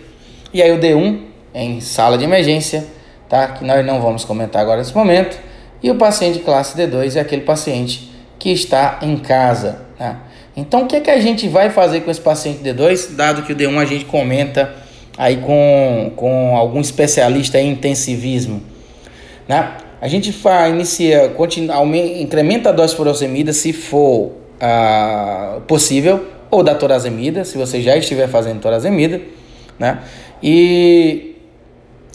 E 0.53 0.61
aí 0.61 0.71
o 0.71 0.79
D1 0.79 1.29
em 1.53 1.81
sala 1.81 2.17
de 2.17 2.23
emergência, 2.23 2.85
tá? 3.27 3.49
Que 3.49 3.65
nós 3.65 3.85
não 3.85 4.01
vamos 4.01 4.23
comentar 4.23 4.61
agora 4.61 4.77
nesse 4.77 4.95
momento. 4.95 5.37
E 5.81 5.89
o 5.89 5.95
paciente 5.95 6.39
classe 6.39 6.77
D2 6.77 7.15
é 7.15 7.19
aquele 7.19 7.41
paciente 7.41 8.11
que 8.37 8.51
está 8.51 8.99
em 9.01 9.17
casa, 9.17 9.81
tá? 9.97 10.19
Então, 10.59 10.83
o 10.83 10.87
que 10.87 10.97
é 10.97 10.99
que 10.99 11.09
a 11.09 11.19
gente 11.19 11.47
vai 11.47 11.69
fazer 11.69 12.01
com 12.01 12.11
esse 12.11 12.19
paciente 12.19 12.59
D2, 12.61 13.15
dado 13.15 13.43
que 13.43 13.53
o 13.53 13.55
D1 13.55 13.77
a 13.77 13.85
gente 13.85 14.05
comenta 14.05 14.73
aí 15.17 15.37
com, 15.37 16.11
com 16.15 16.55
algum 16.57 16.81
especialista 16.81 17.59
em 17.59 17.71
intensivismo, 17.71 18.61
né? 19.47 19.73
A 20.01 20.07
gente 20.07 20.31
faz, 20.31 20.73
inicia, 20.73 21.29
continua, 21.29 21.75
aumenta, 21.75 22.19
incrementa 22.19 22.69
a 22.69 22.71
dose 22.71 22.91
de 22.91 22.97
furosemida 22.97 23.51
se 23.51 23.73
for 23.73 24.31
ah, 24.59 25.59
possível, 25.67 26.25
ou 26.51 26.63
da 26.63 26.75
torazemida, 26.75 27.43
se 27.45 27.57
você 27.57 27.81
já 27.81 27.95
estiver 27.97 28.27
fazendo 28.27 28.59
torazemida, 28.59 29.21
né? 29.77 29.99
E 30.43 31.35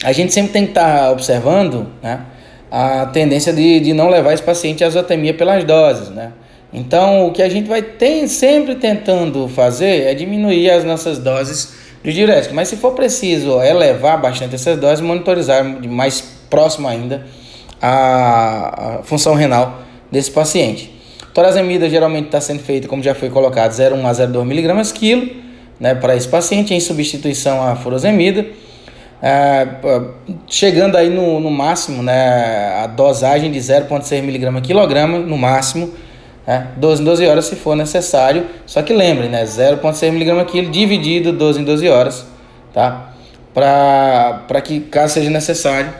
a 0.03 0.13
gente 0.13 0.33
sempre 0.33 0.53
tem 0.53 0.65
que 0.65 0.71
estar 0.71 0.99
tá 0.99 1.11
observando, 1.11 1.87
né? 2.03 2.21
A 2.71 3.07
tendência 3.07 3.53
de, 3.53 3.81
de 3.81 3.93
não 3.95 4.11
levar 4.11 4.33
esse 4.33 4.43
paciente 4.43 4.85
à 4.85 4.87
azotemia 4.87 5.33
pelas 5.33 5.65
doses, 5.65 6.11
né? 6.11 6.33
Então, 6.75 7.29
o 7.29 7.33
que 7.33 7.41
a 7.41 7.49
gente 7.49 7.69
vai 7.69 7.81
ter, 7.81 8.27
sempre 8.27 8.75
tentando 8.75 9.47
fazer 9.47 10.03
é 10.03 10.15
diminuir 10.15 10.69
as 10.71 10.83
nossas 10.83 11.19
doses 11.19 11.73
de 12.03 12.13
diurético. 12.13 12.53
Mas 12.53 12.67
se 12.67 12.77
for 12.77 12.93
preciso 12.95 13.63
elevar 13.63 14.21
bastante 14.21 14.57
essas 14.57 14.77
doses, 14.79 15.01
monitorizar 15.01 15.65
mais 15.87 16.21
próximo 16.51 16.89
ainda 16.89 17.25
a, 17.81 19.01
função 19.05 19.35
renal 19.35 19.83
desse 20.11 20.33
paciente. 20.33 20.93
Torazemida 21.33 21.89
geralmente 21.89 22.27
está 22.27 22.41
sendo 22.41 22.61
feita, 22.61 22.89
como 22.89 23.03
já 23.03 23.15
foi 23.15 23.31
colocado, 23.31 23.71
0,1 23.71 24.05
a 24.05 24.13
0,2 24.13 24.43
mg 24.43 24.93
quilo 24.93 25.31
né, 25.79 25.95
para 25.95 26.17
esse 26.17 26.29
paciente, 26.29 26.75
em 26.75 26.81
substituição 26.81 27.63
à 27.63 27.77
furosemida. 27.77 28.47
É, 29.23 29.67
chegando 30.47 30.97
aí 30.97 31.09
no, 31.09 31.39
no 31.41 31.51
máximo, 31.51 32.03
né, 32.03 32.83
a 32.83 32.87
dosagem 32.87 33.51
de 33.51 33.59
0,6 33.59 34.19
mg 34.19 34.61
quilograma, 34.61 35.19
no 35.19 35.39
máximo, 35.39 35.93
né, 36.47 36.69
12 36.77 37.03
em 37.03 37.05
12 37.05 37.27
horas 37.27 37.45
se 37.47 37.57
for 37.57 37.77
necessário. 37.77 38.47
Só 38.67 38.83
que 38.83 38.93
lembre, 38.93 39.29
né, 39.29 39.45
0,6 39.45 40.09
mg 40.09 40.45
quilo 40.47 40.71
dividido 40.71 41.33
12 41.33 41.61
em 41.61 41.65
12 41.65 41.89
horas, 41.89 42.27
tá? 42.73 43.13
Para 43.53 44.61
que 44.63 44.81
caso 44.81 45.15
seja 45.15 45.31
necessário. 45.31 45.93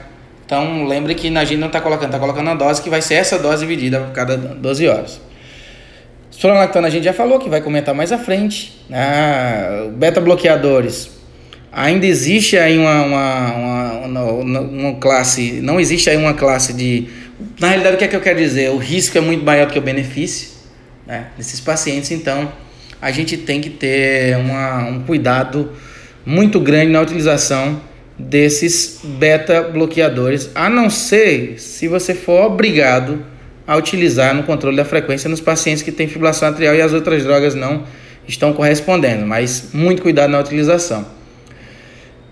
Então 0.45 0.85
lembre 0.85 1.15
que 1.15 1.35
a 1.35 1.45
gente 1.45 1.59
não 1.59 1.67
está 1.67 1.81
colocando, 1.81 2.07
está 2.07 2.19
colocando 2.19 2.49
a 2.49 2.53
dose 2.53 2.81
que 2.81 2.89
vai 2.89 3.01
ser 3.01 3.15
essa 3.15 3.39
dose 3.39 3.65
dividida 3.65 3.99
a 3.99 4.11
cada 4.11 4.37
12 4.37 4.87
horas. 4.87 5.21
Spironolactona 6.31 6.87
a 6.87 6.91
gente 6.91 7.05
já 7.05 7.13
falou 7.13 7.39
que 7.39 7.49
vai 7.49 7.61
comentar 7.61 7.95
mais 7.95 8.11
à 8.11 8.17
frente. 8.17 8.85
Ah, 8.91 9.87
beta 9.91 10.19
bloqueadores 10.19 11.15
ainda 11.75 12.05
existe 12.05 12.57
aí 12.57 12.77
uma, 12.77 13.01
uma, 13.01 13.53
uma, 13.53 14.23
uma, 14.31 14.59
uma 14.61 14.93
classe, 14.95 15.59
não 15.61 15.77
existe 15.79 16.09
aí 16.09 16.15
uma 16.15 16.33
classe 16.33 16.71
de. 16.71 17.07
Na 17.59 17.69
realidade, 17.69 17.95
o 17.95 17.97
que 17.99 18.05
é 18.05 18.07
que 18.07 18.15
eu 18.15 18.21
quero 18.21 18.37
dizer? 18.37 18.69
O 18.71 18.77
risco 18.77 19.17
é 19.17 19.21
muito 19.21 19.43
maior 19.43 19.67
do 19.67 19.73
que 19.73 19.79
o 19.79 19.81
benefício 19.81 20.49
né, 21.07 21.27
desses 21.37 21.59
pacientes, 21.61 22.11
então 22.11 22.51
a 23.01 23.11
gente 23.11 23.37
tem 23.37 23.61
que 23.61 23.69
ter 23.69 24.35
uma, 24.37 24.85
um 24.85 25.03
cuidado 25.03 25.71
muito 26.25 26.59
grande 26.59 26.91
na 26.91 27.01
utilização 27.01 27.79
desses 28.17 28.99
beta 29.03 29.61
bloqueadores, 29.61 30.49
a 30.55 30.69
não 30.69 30.89
ser 30.89 31.59
se 31.59 31.87
você 31.87 32.13
for 32.13 32.45
obrigado 32.45 33.23
a 33.67 33.75
utilizar 33.75 34.33
no 34.33 34.43
controle 34.43 34.75
da 34.75 34.85
frequência 34.85 35.29
nos 35.29 35.41
pacientes 35.41 35.81
que 35.81 35.91
têm 35.91 36.07
fibrilação 36.07 36.49
atrial 36.49 36.75
e 36.75 36.81
as 36.81 36.93
outras 36.93 37.23
drogas 37.23 37.55
não 37.55 37.83
estão 38.27 38.53
correspondendo, 38.53 39.25
mas 39.25 39.69
muito 39.73 40.01
cuidado 40.01 40.31
na 40.31 40.39
utilização. 40.39 41.05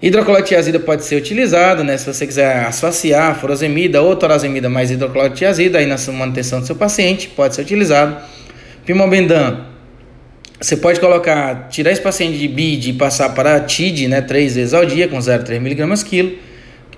Hidroclorotiazida 0.04 0.82
pode 0.82 1.06
ser 1.06 1.16
utilizado, 1.16 1.82
né? 1.82 1.98
Se 1.98 2.06
você 2.06 2.28
quiser 2.28 2.66
associar 2.66 3.40
furosemida 3.40 4.02
ou 4.02 4.14
torazemida 4.18 4.68
mais 4.68 4.92
hidroclorotiazida 4.92 5.80
aí 5.80 5.86
na 5.86 5.96
manutenção 6.12 6.60
do 6.60 6.66
seu 6.66 6.76
paciente, 6.76 7.30
pode 7.30 7.56
ser 7.56 7.62
utilizado. 7.62 8.18
Pimobendan, 8.86 9.62
você 10.60 10.76
pode 10.76 11.00
colocar, 11.00 11.70
tirar 11.70 11.90
esse 11.90 12.02
paciente 12.02 12.38
de 12.38 12.50
BID 12.50 12.90
e 12.90 12.94
passar 12.94 13.30
para 13.30 13.58
TID, 13.62 14.10
né? 14.10 14.20
Três 14.20 14.56
vezes 14.56 14.74
ao 14.74 14.86
dia 14.86 15.08
com 15.08 15.18
0,3 15.18 15.56
mg 15.56 16.04
quilo. 16.04 16.34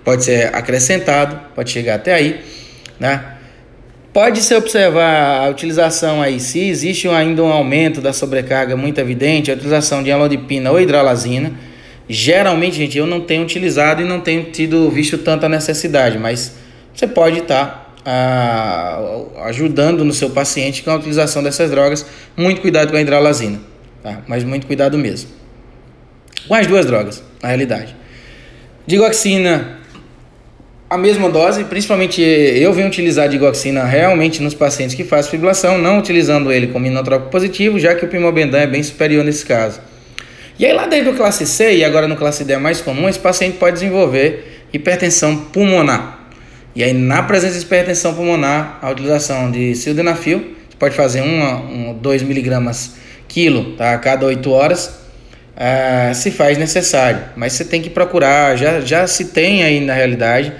Pode 0.03 0.23
ser 0.23 0.47
acrescentado, 0.55 1.39
pode 1.53 1.69
chegar 1.69 1.95
até 1.95 2.11
aí, 2.11 2.39
né? 2.99 3.23
Pode 4.11 4.41
se 4.41 4.55
observar 4.55 5.45
a 5.45 5.49
utilização 5.49 6.23
aí, 6.23 6.39
se 6.39 6.59
existe 6.59 7.07
ainda 7.07 7.43
um 7.43 7.51
aumento 7.51 8.01
da 8.01 8.11
sobrecarga 8.11 8.75
muito 8.75 8.99
evidente, 8.99 9.51
a 9.51 9.53
utilização 9.53 10.01
de 10.01 10.11
alodipina 10.11 10.71
ou 10.71 10.81
hidralazina 10.81 11.51
Geralmente, 12.07 12.75
gente, 12.75 12.97
eu 12.97 13.07
não 13.07 13.21
tenho 13.21 13.43
utilizado 13.43 14.01
e 14.01 14.05
não 14.05 14.19
tenho 14.19 14.43
tido 14.51 14.89
visto 14.91 15.17
tanta 15.17 15.49
necessidade, 15.49 16.19
mas 16.19 16.55
você 16.93 17.07
pode 17.07 17.39
estar 17.39 17.65
tá, 17.65 17.85
ah, 18.05 19.21
ajudando 19.45 20.05
no 20.05 20.13
seu 20.13 20.29
paciente 20.29 20.83
com 20.83 20.91
a 20.91 20.95
utilização 20.95 21.41
dessas 21.41 21.71
drogas. 21.71 22.05
Muito 22.37 22.61
cuidado 22.61 22.91
com 22.91 22.97
a 22.97 23.01
hidralazina, 23.01 23.59
tá? 24.03 24.21
mas 24.27 24.43
muito 24.43 24.67
cuidado 24.67 24.97
mesmo. 24.97 25.29
Com 26.47 26.53
as 26.53 26.67
duas 26.67 26.85
drogas, 26.85 27.23
na 27.41 27.49
realidade. 27.49 27.95
Digoxina, 28.85 29.79
a 30.87 30.97
mesma 30.97 31.27
dose, 31.27 31.63
principalmente 31.63 32.21
eu 32.21 32.71
venho 32.71 32.87
utilizar 32.87 33.27
digoxina 33.27 33.83
realmente 33.83 34.43
nos 34.43 34.53
pacientes 34.53 34.95
que 34.95 35.03
fazem 35.03 35.31
fibrilação, 35.31 35.79
não 35.79 35.97
utilizando 35.97 36.51
ele 36.51 36.67
como 36.67 36.85
inotrópico 36.85 37.31
positivo, 37.31 37.79
já 37.79 37.95
que 37.95 38.05
o 38.05 38.07
pimobendan 38.07 38.59
é 38.59 38.67
bem 38.67 38.83
superior 38.83 39.25
nesse 39.25 39.43
caso. 39.43 39.81
E 40.57 40.65
aí 40.65 40.71
lá 40.71 40.87
dentro 40.87 41.11
do 41.11 41.17
classe 41.17 41.45
C 41.45 41.75
e 41.75 41.83
agora 41.83 42.07
no 42.07 42.15
classe 42.15 42.45
D 42.45 42.53
é 42.53 42.57
mais 42.57 42.79
comum, 42.79 43.09
esse 43.09 43.19
paciente 43.19 43.57
pode 43.57 43.73
desenvolver 43.73 44.63
hipertensão 44.71 45.35
pulmonar. 45.35 46.29
E 46.73 46.81
aí 46.83 46.93
na 46.93 47.23
presença 47.23 47.59
de 47.59 47.65
hipertensão 47.65 48.13
pulmonar, 48.13 48.79
a 48.81 48.89
utilização 48.89 49.51
de 49.51 49.75
sildenafil, 49.75 50.39
você 50.69 50.77
pode 50.79 50.95
fazer 50.95 51.21
1 51.21 51.25
um, 51.25 51.93
2 51.93 52.23
miligramas 52.23 52.95
quilo 53.27 53.75
tá, 53.75 53.93
a 53.93 53.97
cada 53.97 54.25
8 54.25 54.49
horas, 54.49 54.87
uh, 55.57 56.15
se 56.15 56.31
faz 56.31 56.57
necessário. 56.57 57.21
Mas 57.35 57.51
você 57.51 57.65
tem 57.65 57.81
que 57.81 57.89
procurar, 57.89 58.55
já, 58.55 58.79
já 58.79 59.05
se 59.07 59.25
tem 59.25 59.61
aí 59.61 59.81
na 59.81 59.93
realidade, 59.93 60.53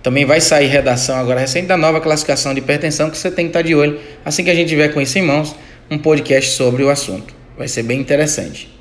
também 0.00 0.24
vai 0.24 0.40
sair 0.40 0.66
redação 0.66 1.16
agora 1.16 1.40
recente 1.40 1.66
da 1.66 1.76
nova 1.76 2.00
classificação 2.00 2.54
de 2.54 2.60
hipertensão 2.60 3.10
que 3.10 3.18
você 3.18 3.32
tem 3.32 3.46
que 3.46 3.50
estar 3.50 3.62
de 3.62 3.74
olho. 3.74 3.98
Assim 4.24 4.44
que 4.44 4.50
a 4.50 4.54
gente 4.54 4.68
tiver 4.68 4.88
com 4.88 5.00
isso 5.00 5.18
em 5.18 5.22
mãos, 5.22 5.56
um 5.90 5.98
podcast 5.98 6.52
sobre 6.52 6.84
o 6.84 6.88
assunto. 6.88 7.34
Vai 7.58 7.66
ser 7.66 7.82
bem 7.82 8.00
interessante. 8.00 8.79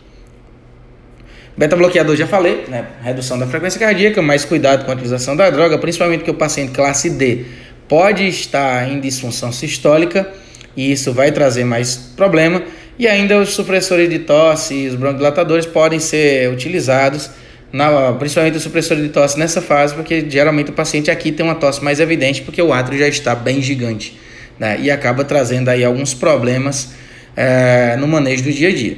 Beta 1.60 1.76
bloqueador 1.76 2.16
já 2.16 2.26
falei, 2.26 2.64
né? 2.70 2.86
Redução 3.04 3.38
da 3.38 3.46
frequência 3.46 3.78
cardíaca, 3.78 4.22
mais 4.22 4.46
cuidado 4.46 4.86
com 4.86 4.92
a 4.92 4.94
utilização 4.94 5.36
da 5.36 5.50
droga, 5.50 5.78
principalmente 5.78 6.24
que 6.24 6.32
o 6.32 6.34
paciente 6.34 6.72
classe 6.72 7.10
D 7.10 7.44
pode 7.86 8.26
estar 8.26 8.90
em 8.90 8.98
disfunção 9.02 9.52
sistólica 9.52 10.26
e 10.74 10.90
isso 10.90 11.12
vai 11.12 11.34
trazer 11.34 11.66
mais 11.66 11.98
problema. 11.98 12.64
E 12.98 13.10
ainda 13.10 13.38
os 13.38 13.50
supressores 13.50 14.10
de 14.10 14.20
tosse 14.20 14.74
e 14.74 14.88
os 14.88 14.96
broncodilatadores 14.96 15.66
podem 15.66 16.00
ser 16.00 16.50
utilizados, 16.50 17.30
na, 17.74 18.14
principalmente 18.14 18.56
os 18.56 18.64
supressores 18.64 19.04
de 19.04 19.10
tosse 19.10 19.38
nessa 19.38 19.62
fase, 19.62 19.94
porque 19.94 20.26
geralmente 20.30 20.70
o 20.70 20.74
paciente 20.74 21.12
aqui 21.12 21.30
tem 21.30 21.46
uma 21.46 21.56
tosse 21.56 21.84
mais 21.84 22.00
evidente 22.00 22.42
porque 22.42 22.62
o 22.62 22.72
átrio 22.72 22.98
já 22.98 23.10
está 23.10 23.36
bem 23.36 23.62
gigante 23.62 24.18
né? 24.58 24.80
e 24.80 24.90
acaba 24.90 25.26
trazendo 25.26 25.68
aí 25.68 25.84
alguns 25.84 26.14
problemas 26.14 26.94
é, 27.36 27.98
no 27.98 28.08
manejo 28.08 28.46
do 28.46 28.50
dia 28.54 28.70
a 28.70 28.74
dia. 28.74 28.98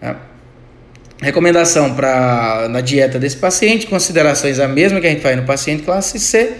Né? 0.00 0.14
Recomendação 1.22 1.94
para 1.94 2.66
na 2.70 2.80
dieta 2.80 3.18
desse 3.18 3.36
paciente, 3.36 3.86
considerações 3.86 4.58
a 4.58 4.66
mesma 4.66 5.00
que 5.00 5.06
a 5.06 5.10
gente 5.10 5.20
faz 5.20 5.36
no 5.36 5.42
paciente 5.42 5.82
classe 5.82 6.18
C, 6.18 6.52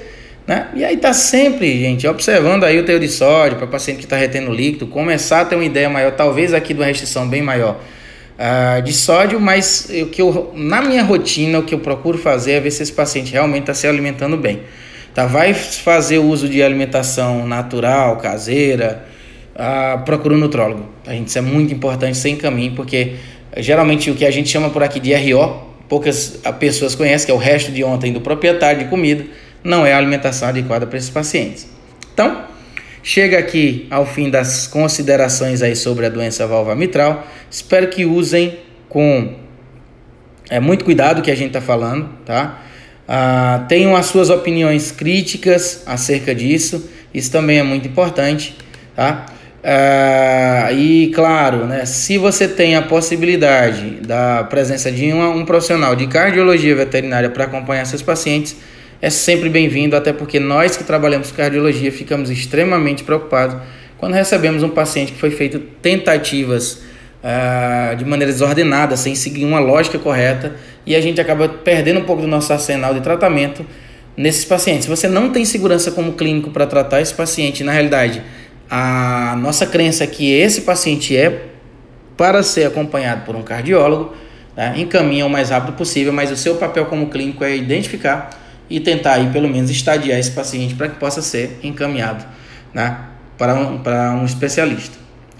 né? 0.46 0.68
E 0.74 0.84
aí 0.84 0.98
tá 0.98 1.14
sempre, 1.14 1.80
gente, 1.80 2.06
observando 2.06 2.64
aí 2.64 2.78
o 2.78 2.84
teor 2.84 3.00
de 3.00 3.08
sódio 3.08 3.56
para 3.56 3.66
paciente 3.66 3.98
que 3.98 4.04
está 4.04 4.16
retendo 4.16 4.52
líquido, 4.52 4.86
começar 4.86 5.40
a 5.40 5.44
ter 5.46 5.54
uma 5.54 5.64
ideia 5.64 5.88
maior, 5.88 6.12
talvez 6.12 6.52
aqui 6.52 6.74
de 6.74 6.80
uma 6.80 6.86
restrição 6.86 7.26
bem 7.26 7.40
maior 7.40 7.80
uh, 8.40 8.82
de 8.82 8.92
sódio, 8.92 9.40
mas 9.40 9.90
o 10.02 10.06
que 10.06 10.20
eu, 10.20 10.52
na 10.54 10.82
minha 10.82 11.02
rotina, 11.04 11.58
o 11.58 11.62
que 11.62 11.74
eu 11.74 11.78
procuro 11.78 12.18
fazer 12.18 12.52
é 12.52 12.60
ver 12.60 12.70
se 12.70 12.82
esse 12.82 12.92
paciente 12.92 13.32
realmente 13.32 13.62
está 13.62 13.74
se 13.74 13.86
alimentando 13.86 14.36
bem. 14.36 14.60
Tá? 15.14 15.24
Vai 15.24 15.54
fazer 15.54 16.18
uso 16.18 16.48
de 16.48 16.62
alimentação 16.62 17.46
natural, 17.46 18.18
caseira, 18.18 19.04
uh, 19.54 20.04
procura 20.04 20.34
um 20.34 20.38
nutrólogo. 20.38 20.86
A 21.06 21.12
gente, 21.12 21.28
isso 21.28 21.38
é 21.38 21.42
muito 21.42 21.72
importante, 21.72 22.16
sem 22.18 22.36
caminho, 22.36 22.74
porque 22.74 23.14
geralmente 23.56 24.10
o 24.10 24.14
que 24.14 24.24
a 24.24 24.30
gente 24.30 24.48
chama 24.48 24.70
por 24.70 24.82
aqui 24.82 25.00
de 25.00 25.14
RO, 25.14 25.70
poucas 25.88 26.40
pessoas 26.58 26.94
conhecem, 26.94 27.26
que 27.26 27.32
é 27.32 27.34
o 27.34 27.38
resto 27.38 27.72
de 27.72 27.82
ontem 27.82 28.12
do 28.12 28.20
proprietário 28.20 28.84
de 28.84 28.90
comida, 28.90 29.24
não 29.62 29.84
é 29.84 29.92
a 29.92 29.98
alimentação 29.98 30.48
adequada 30.48 30.86
para 30.86 30.96
esses 30.96 31.10
pacientes. 31.10 31.68
Então, 32.12 32.44
chega 33.02 33.38
aqui 33.38 33.86
ao 33.90 34.06
fim 34.06 34.30
das 34.30 34.66
considerações 34.66 35.62
aí 35.62 35.74
sobre 35.74 36.06
a 36.06 36.08
doença 36.08 36.46
válvula 36.46 36.76
mitral. 36.76 37.26
Espero 37.50 37.88
que 37.88 38.04
usem 38.04 38.58
com 38.88 39.34
é, 40.48 40.60
muito 40.60 40.84
cuidado 40.84 41.20
o 41.20 41.22
que 41.22 41.30
a 41.30 41.34
gente 41.34 41.48
está 41.48 41.60
falando, 41.60 42.08
tá? 42.24 42.62
Ah, 43.06 43.64
tenham 43.68 43.96
as 43.96 44.06
suas 44.06 44.30
opiniões 44.30 44.92
críticas 44.92 45.82
acerca 45.86 46.32
disso, 46.32 46.88
isso 47.12 47.30
também 47.30 47.58
é 47.58 47.62
muito 47.62 47.88
importante, 47.88 48.56
tá? 48.94 49.26
Uh, 49.62 50.72
e 50.74 51.12
claro, 51.14 51.66
né, 51.66 51.84
se 51.84 52.16
você 52.16 52.48
tem 52.48 52.76
a 52.76 52.82
possibilidade 52.82 54.00
da 54.00 54.42
presença 54.44 54.90
de 54.90 55.12
uma, 55.12 55.28
um 55.28 55.44
profissional 55.44 55.94
de 55.94 56.06
cardiologia 56.06 56.74
veterinária 56.74 57.28
para 57.28 57.44
acompanhar 57.44 57.84
seus 57.84 58.00
pacientes, 58.00 58.56
é 59.02 59.10
sempre 59.10 59.50
bem-vindo, 59.50 59.94
até 59.94 60.14
porque 60.14 60.40
nós 60.40 60.76
que 60.76 60.84
trabalhamos 60.84 61.30
cardiologia 61.30 61.92
ficamos 61.92 62.30
extremamente 62.30 63.04
preocupados 63.04 63.56
quando 63.98 64.14
recebemos 64.14 64.62
um 64.62 64.70
paciente 64.70 65.12
que 65.12 65.18
foi 65.18 65.30
feito 65.30 65.58
tentativas 65.58 66.82
uh, 67.22 67.94
de 67.96 68.04
maneira 68.06 68.32
desordenada, 68.32 68.96
sem 68.96 69.14
seguir 69.14 69.44
uma 69.44 69.60
lógica 69.60 69.98
correta, 69.98 70.54
e 70.86 70.96
a 70.96 71.02
gente 71.02 71.20
acaba 71.20 71.46
perdendo 71.48 72.00
um 72.00 72.04
pouco 72.04 72.22
do 72.22 72.28
nosso 72.28 72.50
arsenal 72.50 72.94
de 72.94 73.00
tratamento 73.00 73.64
nesses 74.16 74.44
pacientes. 74.44 74.84
Se 74.84 74.90
você 74.90 75.06
não 75.06 75.30
tem 75.30 75.44
segurança 75.44 75.90
como 75.90 76.12
clínico 76.12 76.50
para 76.50 76.66
tratar 76.66 77.02
esse 77.02 77.12
paciente, 77.12 77.62
na 77.62 77.72
realidade, 77.72 78.22
a 78.70 79.36
nossa 79.36 79.66
crença 79.66 80.04
é 80.04 80.06
que 80.06 80.32
esse 80.32 80.60
paciente 80.60 81.16
é 81.16 81.46
para 82.16 82.42
ser 82.42 82.66
acompanhado 82.66 83.24
por 83.24 83.34
um 83.34 83.42
cardiólogo, 83.42 84.14
né? 84.56 84.74
encaminha 84.76 85.26
o 85.26 85.30
mais 85.30 85.50
rápido 85.50 85.74
possível, 85.74 86.12
mas 86.12 86.30
o 86.30 86.36
seu 86.36 86.54
papel 86.54 86.86
como 86.86 87.08
clínico 87.08 87.42
é 87.42 87.56
identificar 87.56 88.30
e 88.68 88.78
tentar 88.78 89.14
aí 89.14 89.28
pelo 89.30 89.48
menos 89.48 89.70
estadiar 89.70 90.18
esse 90.18 90.30
paciente 90.30 90.74
para 90.74 90.88
que 90.88 90.96
possa 90.96 91.20
ser 91.20 91.58
encaminhado 91.62 92.24
né? 92.72 92.96
para, 93.36 93.54
um, 93.54 93.78
para 93.78 94.12
um 94.12 94.24
especialista. 94.24 94.96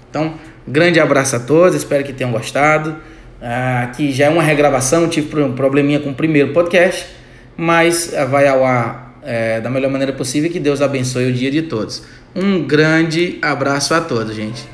Então, 0.09 0.33
grande 0.67 0.99
abraço 0.99 1.35
a 1.37 1.39
todos, 1.39 1.75
espero 1.75 2.03
que 2.03 2.11
tenham 2.11 2.31
gostado. 2.31 2.97
Ah, 3.41 3.83
aqui 3.83 4.11
já 4.11 4.25
é 4.25 4.29
uma 4.29 4.43
regravação, 4.43 5.07
tive 5.07 5.41
um 5.41 5.53
probleminha 5.53 5.99
com 5.99 6.09
o 6.09 6.13
primeiro 6.13 6.51
podcast, 6.51 7.07
mas 7.55 8.13
vai 8.29 8.47
ao 8.47 8.65
ar 8.65 9.19
é, 9.23 9.61
da 9.61 9.69
melhor 9.69 9.89
maneira 9.89 10.13
possível. 10.13 10.51
Que 10.51 10.59
Deus 10.59 10.81
abençoe 10.81 11.29
o 11.29 11.33
dia 11.33 11.49
de 11.49 11.63
todos. 11.63 12.03
Um 12.35 12.65
grande 12.65 13.37
abraço 13.41 13.93
a 13.93 13.99
todos, 13.99 14.35
gente. 14.35 14.67